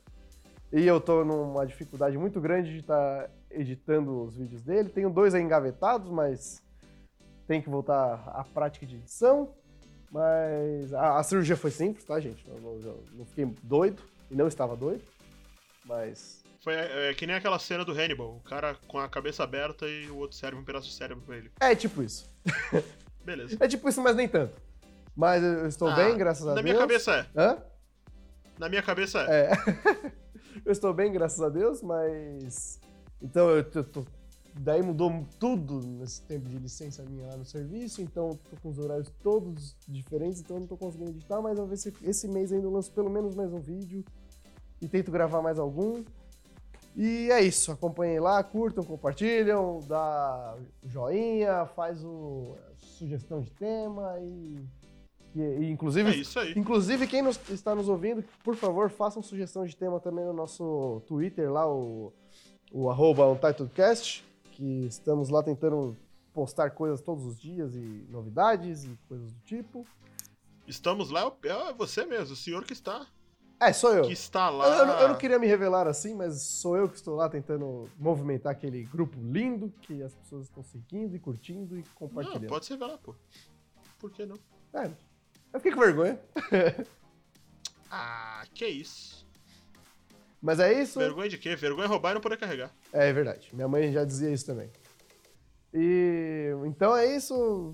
E 0.71 0.85
eu 0.85 0.99
tô 0.99 1.23
numa 1.23 1.65
dificuldade 1.65 2.17
muito 2.17 2.41
grande 2.41 2.71
de 2.71 2.79
estar 2.79 3.29
editando 3.49 4.23
os 4.23 4.35
vídeos 4.35 4.63
dele. 4.63 4.89
Tenho 4.89 5.09
dois 5.09 5.33
aí 5.35 5.41
engavetados, 5.41 6.09
mas 6.09 6.61
tem 7.47 7.61
que 7.61 7.69
voltar 7.69 8.23
à 8.33 8.43
prática 8.43 8.85
de 8.85 8.95
edição. 8.95 9.53
Mas 10.11 10.93
a, 10.93 11.17
a 11.17 11.23
cirurgia 11.23 11.55
foi 11.55 11.71
simples, 11.71 12.03
tá, 12.03 12.19
gente? 12.19 12.47
Eu 12.47 12.59
não, 12.59 12.71
eu 12.81 13.03
não 13.13 13.25
fiquei 13.25 13.45
doido 13.63 14.01
e 14.29 14.35
não 14.35 14.47
estava 14.47 14.75
doido. 14.75 15.03
Mas. 15.85 16.42
Foi 16.63 16.73
é, 16.73 17.13
que 17.13 17.27
nem 17.27 17.35
aquela 17.35 17.59
cena 17.59 17.83
do 17.83 17.91
Hannibal. 17.91 18.37
O 18.37 18.39
cara 18.41 18.75
com 18.87 18.97
a 18.97 19.09
cabeça 19.09 19.43
aberta 19.43 19.85
e 19.85 20.09
o 20.09 20.17
outro 20.17 20.37
cérebro, 20.37 20.61
um 20.61 20.65
pedaço 20.65 20.87
de 20.87 20.93
cérebro 20.93 21.21
pra 21.25 21.35
ele. 21.37 21.51
É 21.59 21.75
tipo 21.75 22.01
isso. 22.01 22.31
Beleza. 23.25 23.57
É 23.59 23.67
tipo 23.67 23.87
isso, 23.89 24.01
mas 24.01 24.15
nem 24.15 24.27
tanto. 24.27 24.55
Mas 25.15 25.43
eu 25.43 25.67
estou 25.67 25.89
Ah, 25.89 25.95
bem, 25.95 26.17
graças 26.17 26.43
a 26.47 26.49
Na 26.49 26.53
Deus. 26.55 26.63
minha 26.63 26.77
cabeça 26.77 27.11
é. 27.15 27.39
Hã? 27.39 27.57
Na 28.57 28.69
minha 28.69 28.81
cabeça 28.81 29.19
é. 29.29 29.41
É. 29.41 29.51
eu 30.65 30.71
estou 30.71 30.93
bem, 30.93 31.11
graças 31.11 31.41
a 31.41 31.49
Deus, 31.49 31.81
mas. 31.81 32.79
Então 33.21 33.49
eu 33.49 33.63
tô. 33.63 33.83
tô- 33.83 34.05
Daí 34.55 34.83
mudou 34.83 35.25
tudo 35.39 35.79
nesse 35.81 36.21
tempo 36.21 36.47
de 36.47 36.59
licença 36.59 37.01
minha 37.03 37.25
lá 37.25 37.35
no 37.35 37.43
serviço, 37.43 38.03
então 38.03 38.29
eu 38.29 38.35
tô 38.35 38.55
com 38.61 38.69
os 38.69 38.77
horários 38.77 39.11
todos 39.23 39.75
diferentes, 39.87 40.41
então 40.41 40.57
eu 40.57 40.59
não 40.61 40.67
tô 40.67 40.77
conseguindo 40.77 41.09
editar, 41.09 41.41
mas 41.41 41.57
eu 41.57 41.65
ver 41.65 41.75
se 41.75 41.91
esse 42.03 42.27
mês 42.27 42.51
ainda 42.51 42.67
eu 42.67 42.71
lanço 42.71 42.91
pelo 42.91 43.09
menos 43.09 43.33
mais 43.33 43.51
um 43.51 43.59
vídeo 43.59 44.05
e 44.79 44.87
tento 44.87 45.09
gravar 45.11 45.41
mais 45.41 45.57
algum. 45.57 46.03
E 46.95 47.29
é 47.31 47.41
isso, 47.41 47.71
acompanhem 47.71 48.19
lá, 48.19 48.43
curtam, 48.43 48.83
compartilham, 48.83 49.79
dá 49.87 50.55
joinha, 50.83 51.65
faz 51.75 52.03
o 52.03 52.55
sugestão 52.77 53.41
de 53.41 53.49
tema 53.51 54.15
e, 54.19 54.59
e- 55.35 55.41
e 55.41 55.71
inclusive 55.71 56.11
É 56.11 56.15
isso 56.15 56.39
aí. 56.39 56.53
Inclusive, 56.55 57.07
quem 57.07 57.23
nos- 57.23 57.39
está 57.49 57.73
nos 57.73 57.89
ouvindo, 57.89 58.23
por 58.43 58.55
favor, 58.55 58.91
façam 58.91 59.23
sugestão 59.23 59.65
de 59.65 59.75
tema 59.75 59.99
também 59.99 60.23
no 60.23 60.33
nosso 60.33 61.01
Twitter, 61.07 61.51
lá, 61.51 61.67
o, 61.67 62.13
o 62.71 62.89
arroba 62.91 63.25
UntitledCast, 63.27 64.23
que 64.51 64.85
estamos 64.85 65.29
lá 65.29 65.41
tentando 65.41 65.97
postar 66.31 66.69
coisas 66.71 67.01
todos 67.01 67.25
os 67.25 67.39
dias 67.39 67.73
e 67.75 68.05
novidades 68.09 68.83
e 68.83 68.99
coisas 69.07 69.31
do 69.31 69.39
tipo. 69.41 69.83
Estamos 70.67 71.09
lá, 71.09 71.31
é 71.43 71.73
você 71.73 72.05
mesmo, 72.05 72.33
o 72.33 72.37
senhor 72.37 72.63
que 72.63 72.73
está. 72.73 73.07
É, 73.67 73.73
sou 73.73 73.93
eu. 73.93 74.03
Que 74.05 74.13
está 74.13 74.47
Eu, 74.47 74.53
lá. 74.57 74.77
eu 74.77 74.85
não- 74.85 74.99
eu 75.01 75.07
não 75.09 75.15
queria 75.17 75.39
me 75.39 75.47
revelar 75.47 75.87
assim, 75.87 76.13
mas 76.15 76.41
sou 76.41 76.75
eu 76.77 76.89
que 76.89 76.95
estou 76.95 77.15
lá 77.15 77.29
tentando 77.29 77.89
movimentar 77.97 78.51
aquele 78.51 78.83
grupo 78.83 79.17
lindo 79.21 79.71
que 79.81 80.01
as 80.03 80.13
pessoas 80.13 80.45
estão 80.45 80.63
seguindo 80.63 81.15
e 81.15 81.19
curtindo 81.19 81.75
e 81.75 81.79
Não, 81.79 81.85
compartilhando. 81.95 82.47
pode 82.47 82.65
ser 82.65 82.77
lá, 82.77 82.97
pô. 82.97 83.15
Por 83.99 84.11
que 84.11 84.25
não? 84.25 84.37
É, 84.73 84.85
eu 85.53 85.59
fiquei 85.59 85.71
com 85.71 85.79
vergonha. 85.79 86.19
Ah, 87.95 88.43
que 88.55 88.65
isso. 88.67 89.23
Mas 90.41 90.59
é 90.59 90.73
isso. 90.81 90.97
Vergonha 90.97 91.29
de 91.29 91.37
quê? 91.37 91.55
Vergonha 91.55 91.85
é 91.85 91.87
roubar 91.87 92.09
e 92.11 92.13
não 92.15 92.21
poder 92.21 92.37
carregar. 92.37 92.71
É 92.91 93.13
verdade. 93.13 93.49
Minha 93.53 93.67
mãe 93.67 93.91
já 93.91 94.03
dizia 94.03 94.31
isso 94.31 94.45
também. 94.47 94.69
E 95.71 96.49
então 96.65 96.95
é 96.97 97.15
isso. 97.15 97.73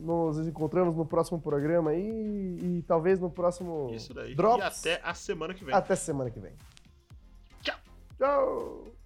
Nos 0.00 0.38
encontramos 0.46 0.96
no 0.96 1.04
próximo 1.06 1.40
programa 1.40 1.90
aí 1.90 2.58
e 2.62 2.84
talvez 2.86 3.18
no 3.20 3.30
próximo 3.30 3.90
Isso 3.92 4.14
daí. 4.14 4.34
Drops. 4.34 4.84
E 4.84 4.90
até 4.90 5.00
a 5.04 5.14
semana 5.14 5.54
que 5.54 5.64
vem. 5.64 5.74
Até 5.74 5.96
semana 5.96 6.30
que 6.30 6.40
vem. 6.40 6.52
Tchau. 7.62 7.76
Tchau. 8.18 8.97